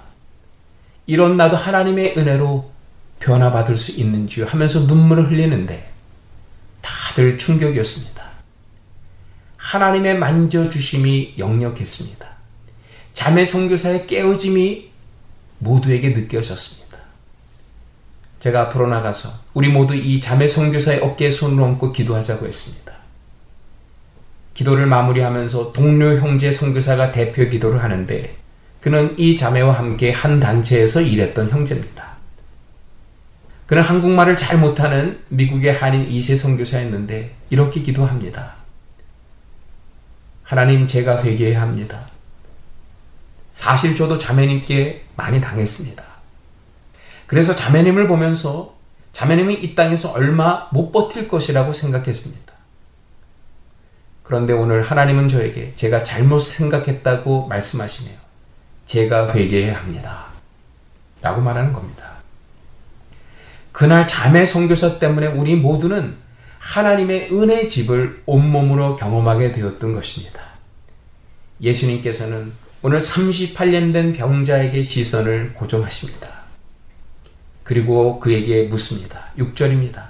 [1.11, 2.70] 이런 나도 하나님의 은혜로
[3.18, 5.90] 변화받을 수 있는지 하면서 눈물을 흘리는데
[6.80, 8.22] 다들 충격이었습니다.
[9.56, 12.28] 하나님의 만져주심이 역력했습니다.
[13.12, 14.88] 자매 선교사의 깨어짐이
[15.58, 16.98] 모두에게 느껴졌습니다.
[18.38, 22.92] 제가 앞으로 나가서 우리 모두 이 자매 선교사의 어깨에 손을 얹고 기도하자고 했습니다.
[24.54, 28.36] 기도를 마무리하면서 동료 형제 선교사가 대표 기도를 하는데
[28.80, 32.10] 그는 이 자매와 함께 한 단체에서 일했던 형제입니다.
[33.66, 38.54] 그는 한국말을 잘 못하는 미국의 한인 2세 선교사였는데 이렇게 기도합니다.
[40.42, 42.08] 하나님 제가 회개해야 합니다.
[43.52, 46.02] 사실 저도 자매님께 많이 당했습니다.
[47.26, 48.74] 그래서 자매님을 보면서
[49.12, 52.52] 자매님이 이 땅에서 얼마 못 버틸 것이라고 생각했습니다.
[54.24, 58.19] 그런데 오늘 하나님은 저에게 제가 잘못 생각했다고 말씀하시네요.
[58.91, 60.26] 제가 회개해야 합니다.
[61.22, 62.11] 라고 말하는 겁니다.
[63.70, 66.16] 그날 자매 선교사 때문에 우리 모두는
[66.59, 70.43] 하나님의 은혜 집을 온몸으로 경험하게 되었던 것입니다.
[71.61, 76.28] 예수님께서는 오늘 38년 된 병자에게 시선을 고정하십니다.
[77.62, 79.26] 그리고 그에게 묻습니다.
[79.38, 80.03] 6절입니다.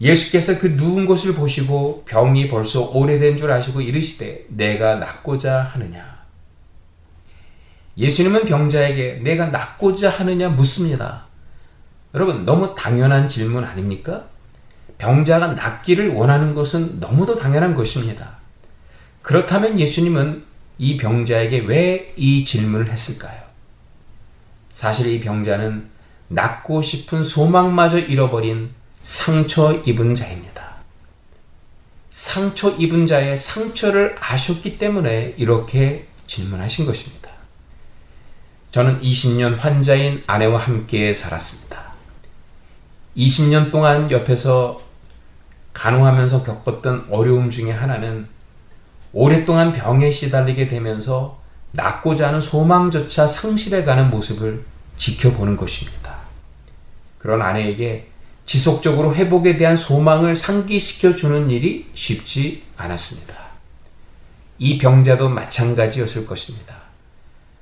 [0.00, 6.19] 예수께서 그 누운 곳을 보시고 병이 벌써 오래된 줄 아시고 이르시되 내가 낫고자 하느냐.
[8.00, 11.26] 예수님은 병자에게 내가 낫고자 하느냐 묻습니다.
[12.14, 14.24] 여러분, 너무 당연한 질문 아닙니까?
[14.98, 18.38] 병자가 낫기를 원하는 것은 너무도 당연한 것입니다.
[19.22, 20.44] 그렇다면 예수님은
[20.78, 23.38] 이 병자에게 왜 이 질문을 했을까요?
[24.70, 25.88] 사실 이 병자는
[26.28, 28.70] 낫고 싶은 소망마저 잃어버린
[29.02, 30.70] 상처 입은 자입니다.
[32.10, 37.19] 상처 입은 자의 상처를 아셨기 때문에 이렇게 질문하신 것입니다.
[38.70, 41.90] 저는 20년 환자인 아내와 함께 살았습니다.
[43.16, 44.80] 20년 동안 옆에서
[45.72, 48.28] 간호하면서 겪었던 어려움 중에 하나는
[49.12, 51.40] 오랫동안 병에 시달리게 되면서
[51.72, 54.64] 낫고자 하는 소망조차 상실해가는 모습을
[54.96, 56.18] 지켜보는 것입니다.
[57.18, 58.08] 그런 아내에게
[58.46, 63.34] 지속적으로 회복에 대한 소망을 상기시켜 주는 일이 쉽지 않았습니다.
[64.58, 66.79] 이 병자도 마찬가지였을 것입니다.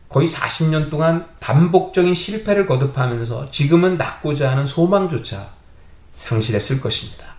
[0.09, 5.51] 거의 40년 동안 반복적인 실패를 거듭하면서 지금은 낫고자 하는 소망조차
[6.15, 7.37] 상실했을 것입니다.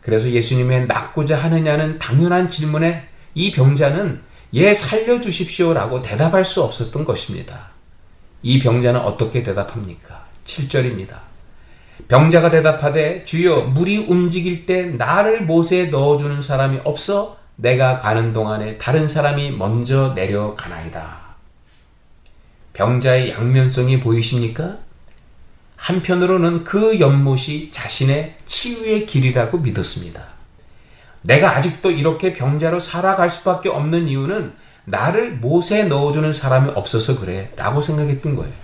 [0.00, 4.22] 그래서 예수님의 낫고자 하느냐는 당연한 질문에 이 병자는
[4.54, 7.70] 예, 살려주십시오라고 대답할 수 없었던 것입니다.
[8.42, 10.26] 이 병자는 어떻게 대답합니까?
[10.46, 11.18] 7절입니다.
[12.08, 19.06] 병자가 대답하되 주여 물이 움직일 때 나를 못에 넣어주는 사람이 없어 내가 가는 동안에 다른
[19.06, 21.19] 사람이 먼저 내려가나이다.
[22.80, 24.78] 병자의 양면성이 보이십니까?
[25.76, 30.22] 한편으로는 그 연못이 자신의 치유의 길이라고 믿었습니다.
[31.20, 34.54] 내가 아직도 이렇게 병자로 살아갈 수밖에 없는 이유는
[34.86, 38.54] 나를 못에 넣어주는 사람이 없어서 그래 라고 생각했던 거예요.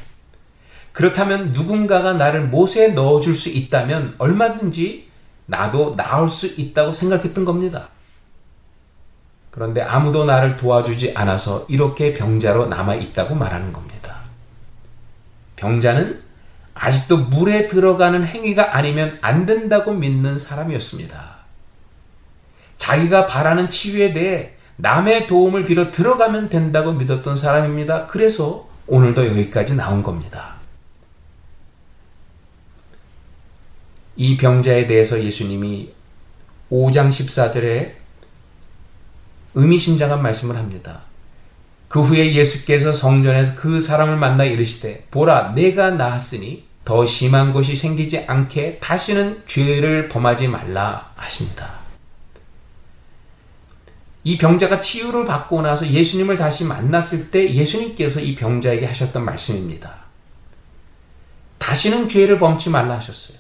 [0.93, 5.11] 그렇다면 누군가가 나를 못에 넣어줄 수 있다면 얼마든지
[5.45, 7.91] 나도 나을 수 있다고 생각했던 겁니다.
[9.51, 13.96] 그런데 아무도 나를 도와주지 않아서 이렇게 병자로 남아 있다고 말하는 겁니다.
[15.57, 16.23] 병자는
[16.75, 21.37] 아직도 물에 들어가는 행위가 아니면 안 된다고 믿는 사람이었습니다.
[22.77, 28.07] 자기가 바라는 치유에 대해 남의 도움을 빌어 들어가면 된다고 믿었던 사람입니다.
[28.07, 30.57] 그래서 오늘도 여기까지 나온 겁니다.
[34.17, 35.93] 이 병자에 대해서 예수님이
[36.71, 37.95] 5장 14절에
[39.55, 41.06] 의미심장한 말씀을 합니다.
[41.89, 48.25] 그 후에 예수께서 성전에서 그 사람을 만나 이르시되 보라 내가 나았으니 더 심한 것이 생기지
[48.27, 51.75] 않게 다시는 죄를 범하지 말라 하십니다.
[54.23, 60.07] 이 병자가 치유를 받고 나서 예수님을 다시 만났을 때 예수님께서 이 병자에게 하셨던 말씀입니다.
[61.59, 63.39] 다시는 죄를 범치 말라 하셨어요.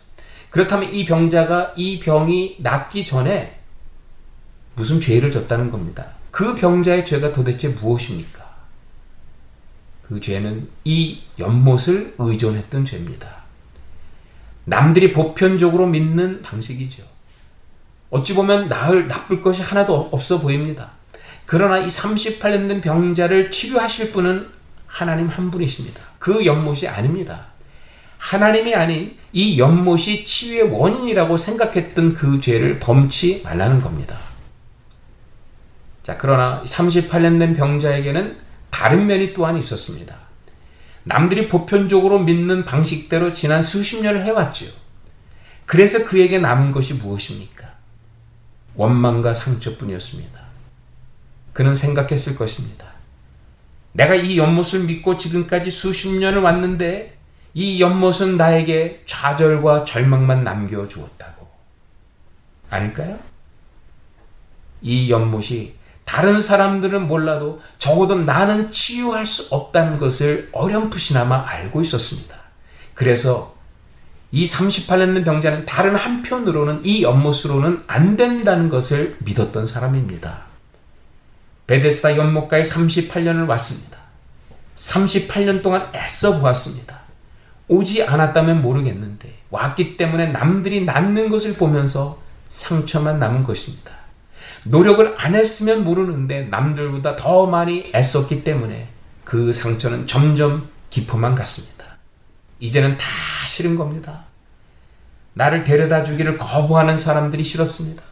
[0.50, 3.58] 그렇다면 이 병자가 이 병이 낫기 전에
[4.74, 6.06] 무슨 죄를 졌다는 겁니다.
[6.36, 8.44] 그 병자의 죄가 도대체 무엇입니까?
[10.02, 13.36] 그 죄는 이 연못을 의존했던 죄입니다.
[14.66, 17.04] 남들이 보편적으로 믿는 방식이죠.
[18.10, 20.90] 어찌 보면 나을 나쁠 것이 하나도 없어 보입니다.
[21.46, 24.46] 그러나 이 38년 된 병자를 치료하실 분은
[24.86, 26.02] 하나님 한 분이십니다.
[26.18, 27.46] 그 연못이 아닙니다.
[28.18, 34.35] 하나님이 아닌 이 연못이 치유의 원인이라고 생각했던 그 죄를 범치 말라는 겁니다.
[36.06, 38.38] 자, 그러나 38년 된 병자에게는
[38.70, 40.14] 다른 면이 또한 있었습니다.
[41.02, 44.66] 남들이 보편적으로 믿는 방식대로 지난 수십 년을 해왔죠.
[45.64, 47.68] 그래서 그에게 남은 것이 무엇입니까?
[48.76, 50.40] 원망과 상처뿐이었습니다.
[51.52, 52.86] 그는 생각했을 것입니다.
[53.90, 57.18] 내가 이 연못을 믿고 지금까지 수십 년을 왔는데
[57.52, 61.48] 이 연못은 나에게 좌절과 절망만 남겨주었다고.
[62.70, 63.18] 아닐까요?
[64.82, 65.75] 이 연못이
[66.06, 72.36] 다른 사람들은 몰라도 적어도 나는 치유할 수 없다는 것을 어렴풋이나마 알고 있었습니다.
[72.94, 73.56] 그래서
[74.30, 80.44] 이 38년 된 병자는 다른 한편으로는 이 연못으로는 안 된다는 것을 믿었던 사람입니다.
[81.66, 83.98] 베데스다 연못가에 38년을 왔습니다.
[84.76, 87.00] 38년 동안 애써 보았습니다.
[87.66, 93.95] 오지 않았다면 모르겠는데 왔기 때문에 남들이 낳는 것을 보면서 상처만 남은 것입니다.
[94.68, 98.88] 노력을 안 했으면 모르는데 남들보다 더 많이 애썼기 때문에
[99.24, 101.84] 그 상처는 점점 깊어만 갔습니다.
[102.60, 103.06] 이제는 다
[103.48, 104.24] 싫은 겁니다.
[105.34, 108.02] 나를 데려다 주기를 거부하는 사람들이 싫었습니다.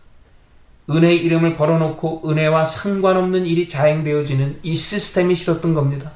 [0.90, 6.12] 은혜의 이름을 걸어놓고 은혜와 상관없는 일이 자행되어지는 이 시스템이 싫었던 겁니다.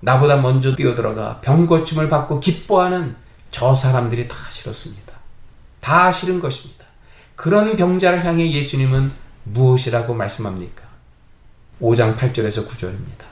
[0.00, 3.16] 나보다 먼저 뛰어들어가 병고침을 받고 기뻐하는
[3.50, 5.12] 저 사람들이 다 싫었습니다.
[5.80, 6.84] 다 싫은 것입니다.
[7.36, 10.82] 그런 병자를 향해 예수님은 무엇이라고 말씀합니까?
[11.80, 13.24] 5장 8절에서 9절입니다.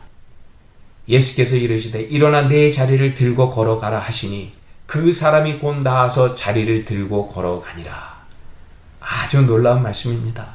[1.08, 4.52] 예수께서 이르시되 일어나 내 자리를 들고 걸어가라 하시니
[4.86, 8.22] 그 사람이 곧 나와서 자리를 들고 걸어가니라.
[9.00, 10.46] 아주 놀라운 말씀입니다.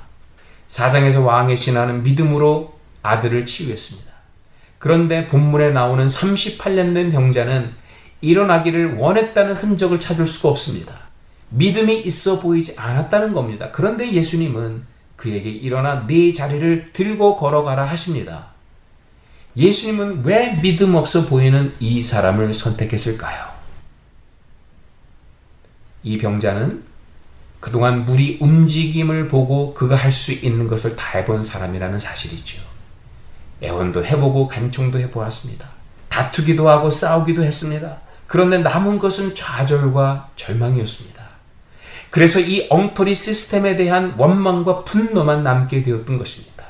[0.67, 4.11] 사장에서 왕의 신하는 믿음으로 아들을 치유했습니다.
[4.77, 7.73] 그런데 본문에 나오는 38년 된 병자는
[8.21, 10.93] 일어나기를 원했다는 흔적을 찾을 수가 없습니다.
[11.49, 13.69] 믿음이 있어 보이지 않았다는 겁니다.
[13.71, 14.83] 그런데 예수님은
[15.17, 18.47] 그에게 일어나 네 자리를 들고 걸어가라 하십니다.
[19.57, 23.47] 예수님은 왜 믿음 없어 보이는 이 사람을 선택했을까요?
[26.03, 26.83] 이 병자는
[27.59, 32.61] 그동안 물이 움직임을 보고 그가 할 수 있는 것을 다 해본 사람이라는 사실이죠.
[33.63, 35.67] 애원도 해보고 간청도 해보았습니다.
[36.09, 38.01] 다투기도 하고 싸우기도 했습니다.
[38.27, 41.16] 그런데 남은 것은 좌절과 절망이었습니다.
[42.09, 46.65] 그래서 이 엉터리 시스템에 대한 원망과 분노만 남게 되었던 것입니다.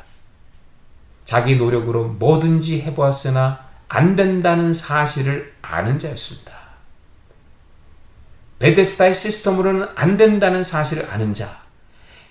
[1.25, 6.57] 자기 노력으로 뭐든지 해보았으나 안 된다는 사실을 아는 자였습니다.
[8.59, 11.61] 베데스다의 시스템으로는 안 된다는 사실을 아는 자,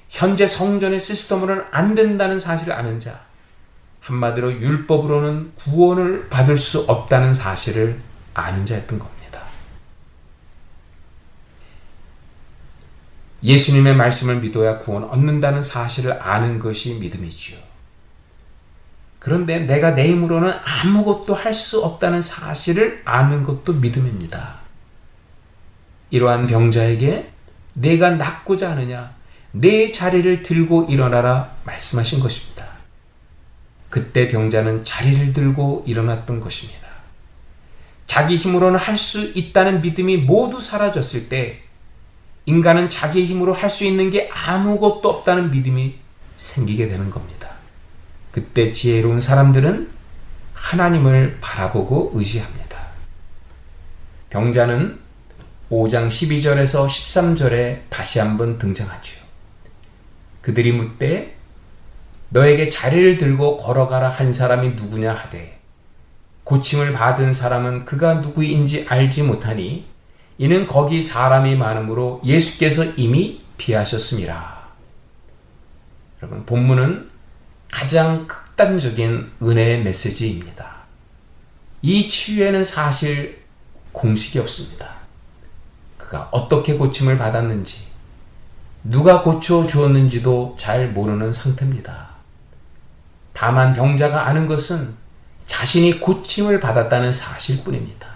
[0.08, 3.20] 현재 성전의 시스템으로는 안 된다는 사실을 아는 자,
[4.00, 8.00] 한마디로 율법으로는 구원을 받을 수 없다는 사실을
[8.34, 9.15] 아는 자였던 겁니다.
[13.42, 17.58] 예수님의 말씀을 믿어야 구원 얻는다는 사실을 아는 것이 믿음이지요.
[19.18, 24.60] 그런데 내가 내 힘으로는 아무것도 할 수 없다는 사실을 아는 것도 믿음입니다.
[26.10, 27.30] 이러한 병자에게
[27.74, 29.14] 내가 낫고자 하느냐
[29.52, 32.66] 내 자리를 들고 일어나라 말씀하신 것입니다.
[33.90, 36.86] 그때 병자는 자리를 들고 일어났던 것입니다.
[38.06, 41.62] 자기 힘으로는 할 수 있다는 믿음이 모두 사라졌을 때
[42.46, 45.96] 인간은 자기 힘으로 할 수 있는 게 아무것도 없다는 믿음이
[46.36, 47.50] 생기게 되는 겁니다.
[48.30, 49.90] 그때 지혜로운 사람들은
[50.54, 52.78] 하나님을 바라보고 의지합니다.
[54.30, 54.98] 병자는
[55.70, 59.20] 5장 12절에서 13절에 다시 한번 등장하죠.
[60.40, 61.36] 그들이 묻되
[62.28, 65.58] 너에게 자리를 들고 걸어가라 한 사람이 누구냐 하되
[66.44, 69.86] 고침을 받은 사람은 그가 누구인지 알지 못하니
[70.38, 74.56] 이는 거기 사람이 많으므로 예수께서 이미 피하셨습니다.
[76.22, 77.10] 여러분, 본문은
[77.70, 80.76] 가장 극단적인 은혜의 메시지입니다.
[81.82, 83.42] 이 치유에는 사실
[83.92, 84.90] 공식이 없습니다.
[85.96, 87.86] 그가 어떻게 고침을 받았는지,
[88.84, 92.08] 누가 고쳐 주었는지도 잘 모르는 상태입니다.
[93.32, 94.94] 다만 병자가 아는 것은
[95.46, 98.15] 자신이 고침을 받았다는 사실뿐입니다.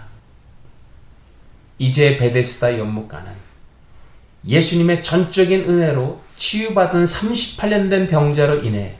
[1.81, 3.31] 이제 베데스다 연못가는
[4.45, 8.93] 예수님의 전적인 은혜로 치유받은 38년 된 병자로 인해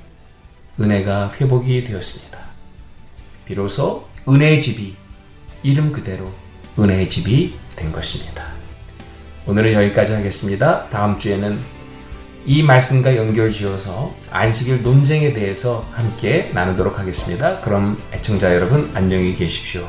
[0.79, 2.39] 은혜가 회복이 되었습니다.
[3.45, 4.95] 비로소 은혜의 집이
[5.61, 6.31] 이름 그대로
[6.79, 8.47] 은혜의 집이 된 것입니다.
[9.45, 10.89] 오늘은 여기까지 하겠습니다.
[10.89, 11.59] 다음 주에는
[12.47, 17.61] 이 말씀과 연결 지어서 안식일 논쟁에 대해서 함께 나누도록 하겠습니다.
[17.61, 19.87] 그럼 애청자 여러분 안녕히 계십시오.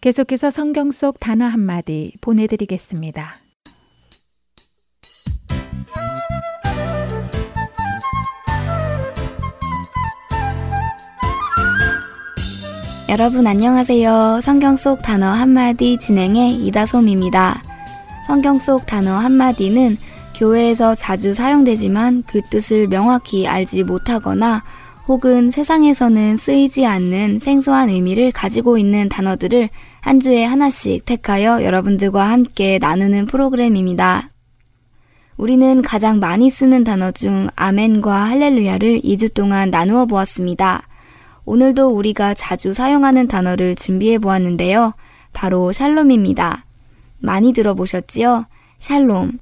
[0.00, 3.36] 계속해서 성경 속 단어 한마디 보내드리겠습니다.
[13.10, 14.40] 여러분 안녕하세요.
[14.42, 17.62] 성경 속 단어 한마디 진행의 이다솜입니다.
[18.26, 19.96] 성경 속 단어 한마디는
[20.34, 24.62] 교회에서 자주 사용되지만 그 뜻을 명확히 알지 못하거나
[25.10, 29.68] 혹은 세상에서는 쓰이지 않는 생소한 의미를 가지고 있는 단어들을
[30.02, 34.30] 한 주에 하나씩 택하여 여러분들과 함께 나누는 프로그램입니다.
[35.36, 40.86] 우리는 가장 많이 쓰는 단어 중 아멘과 할렐루야를 2주 동안 나누어 보았습니다.
[41.44, 44.94] 오늘도 우리가 자주 사용하는 단어를 준비해 보았는데요.
[45.32, 46.66] 바로 샬롬입니다.
[47.18, 48.46] 많이 들어보셨지요?
[48.78, 49.40] 샬롬.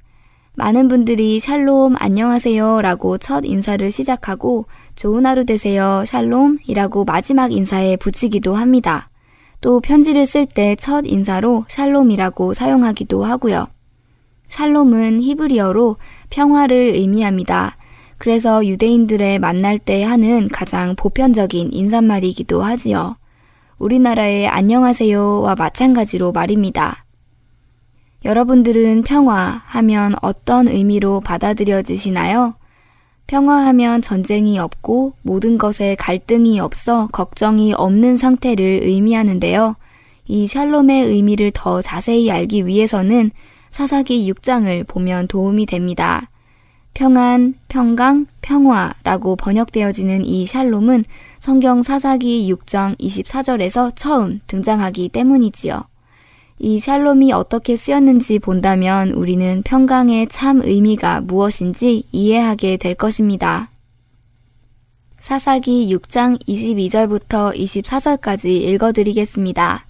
[0.59, 4.65] 많은 분들이 샬롬 안녕하세요 라고 첫 인사를 시작하고
[4.99, 9.09] 좋은 하루 되세요 샬롬이라고 마지막 인사에 붙이기도 합니다.
[9.61, 13.67] 또 편지를 쓸 때 첫 인사로 샬롬이라고 사용하기도 하고요.
[14.49, 15.95] 샬롬은 히브리어로
[16.29, 17.77] 평화를 의미합니다.
[18.17, 23.15] 그래서 유대인들의 만날 때 하는 가장 보편적인 인사말이기도 하지요.
[23.77, 27.05] 우리나라의 안녕하세요와 마찬가지로 말입니다.
[28.25, 32.58] 여러분들은 평화 하면 어떤 의미로 받아들여지시나요?
[33.29, 39.75] 평화하면 전쟁이 없고 모든 것에 갈등이 없어 걱정이 없는 상태를 의미하는데요.
[40.25, 43.29] 이 샬롬의 의미를 더 자세히 알기 위해서는
[43.69, 46.27] 사사기 6장을 보면 도움이 됩니다.
[46.95, 51.05] 평안, 평강, 평화라고 번역되어지는 이 샬롬은
[51.37, 55.83] 성경 사사기 6장 24절에서 처음 등장하기 때문이지요.
[56.61, 63.69] 이 샬롬이 어떻게 쓰였는지 본다면 우리는 평강의 참 의미가 무엇인지 이해하게 될 것입니다.
[65.17, 69.85] 사사기 6장 22절부터 24절까지 읽어드리겠습니다.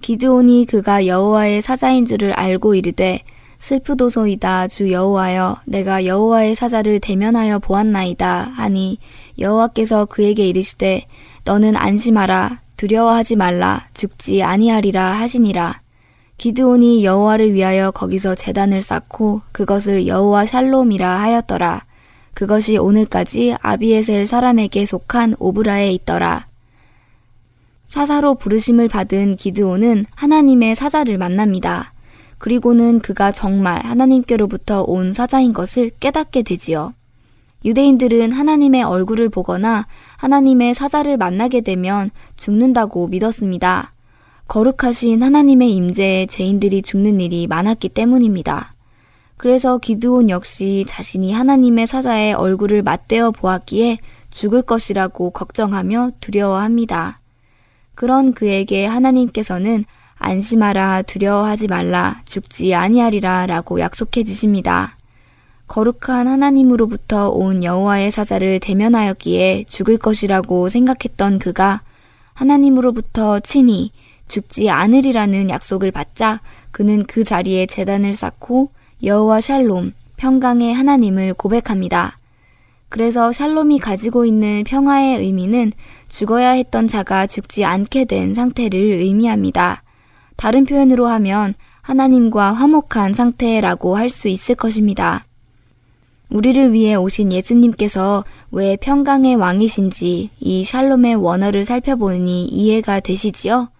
[0.00, 3.24] 기드온이 그가 여호와의 사자인 줄을 알고 이르되
[3.58, 8.98] 슬프도소이다 주 여호와여 내가 여호와의 사자를 대면하여 보았나이다 하니
[9.40, 11.06] 여호와께서 그에게 이르시되
[11.42, 15.80] 너는 안심하라 두려워하지 말라 죽지 아니하리라 하시니라
[16.38, 21.84] 기드온이 여호와를 위하여 거기서 재단을 쌓고 그것을 여호와 샬롬이라 하였더라
[22.32, 26.46] 그것이 오늘까지 아비에셀 사람에게 속한 오브라에 있더라
[27.88, 31.92] 사사로 부르심을 받은 기드온은 하나님의 사자를 만납니다.
[32.36, 36.92] 그리고는 그가 정말 하나님께로부터 온 사자인 것을 깨닫게 되지요.
[37.64, 39.86] 유대인들은 하나님의 얼굴을 보거나
[40.18, 43.92] 하나님의 사자를 만나게 되면 죽는다고 믿었습니다.
[44.48, 48.74] 거룩하신 하나님의 임재에 죄인들이 죽는 일이 많았기 때문입니다.
[49.36, 53.98] 그래서 기드온 역시 자신이 하나님의 사자의 얼굴을 맞대어 보았기에
[54.30, 57.20] 죽을 것이라고 걱정하며 두려워합니다.
[57.94, 59.84] 그런 그에게 하나님께서는
[60.16, 64.96] 안심하라 두려워하지 말라 죽지 아니하리라 라고 약속해 주십니다.
[65.66, 71.82] 거룩한 하나님으로부터 온 여호와의 사자를 대면하였기에 죽을 것이라고 생각했던 그가
[72.32, 73.92] 하나님으로부터 친히
[74.28, 76.40] 죽지 않으리라는 약속을 받자
[76.70, 78.70] 그는 그 자리에 재단을 쌓고
[79.02, 82.18] 여호와 샬롬 평강의 하나님을 고백합니다.
[82.88, 85.72] 그래서 샬롬이 가지고 있는 평화의 의미는
[86.08, 89.82] 죽어야 했던 자가 죽지 않게 된 상태를 의미합니다.
[90.36, 95.26] 다른 표현으로 하면 하나님과 화목한 상태라고 할 수 있을 것입니다.
[96.30, 103.70] 우리를 위해 오신 예수님께서 왜 평강의 왕이신지 이 샬롬의 원어를 살펴보니 이해가 되시지요?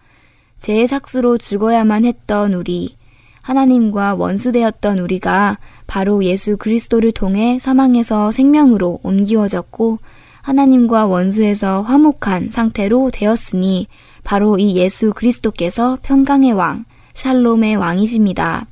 [0.59, 2.95] 죄의 삭스로 죽어야만 했던 우리,
[3.41, 5.57] 하나님과 원수되었던 우리가
[5.87, 9.97] 바로 예수 그리스도를 통해 사망에서 생명으로 옮기워졌고
[10.41, 13.87] 하나님과 원수에서 화목한 상태로 되었으니
[14.23, 18.67] 바로 이 예수 그리스도께서 평강의 왕, 샬롬의 왕이십니다.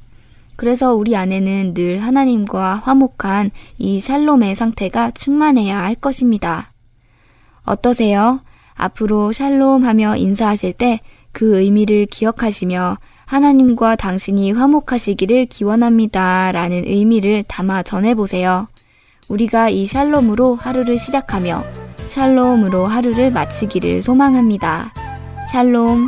[0.56, 6.74] 그래서 우리 안에는 늘 하나님과 화목한 이 샬롬의 상태가 충만해야 할 것입니다.
[7.64, 8.42] 어떠세요?
[8.74, 11.00] 앞으로 샬롬 하며 인사하실 때
[11.38, 16.52] 그 의미를 기억하시며 하나님과 당신이 화목하시기를 기원합니다.
[16.52, 18.68] 라는 의미를 담아 전해보세요.
[19.30, 21.64] 우리가 이 샬롬으로 하루를 시작하며
[22.08, 24.92] 샬롬으로 하루를 마치기를 소망합니다.
[25.52, 26.08] 샬롬.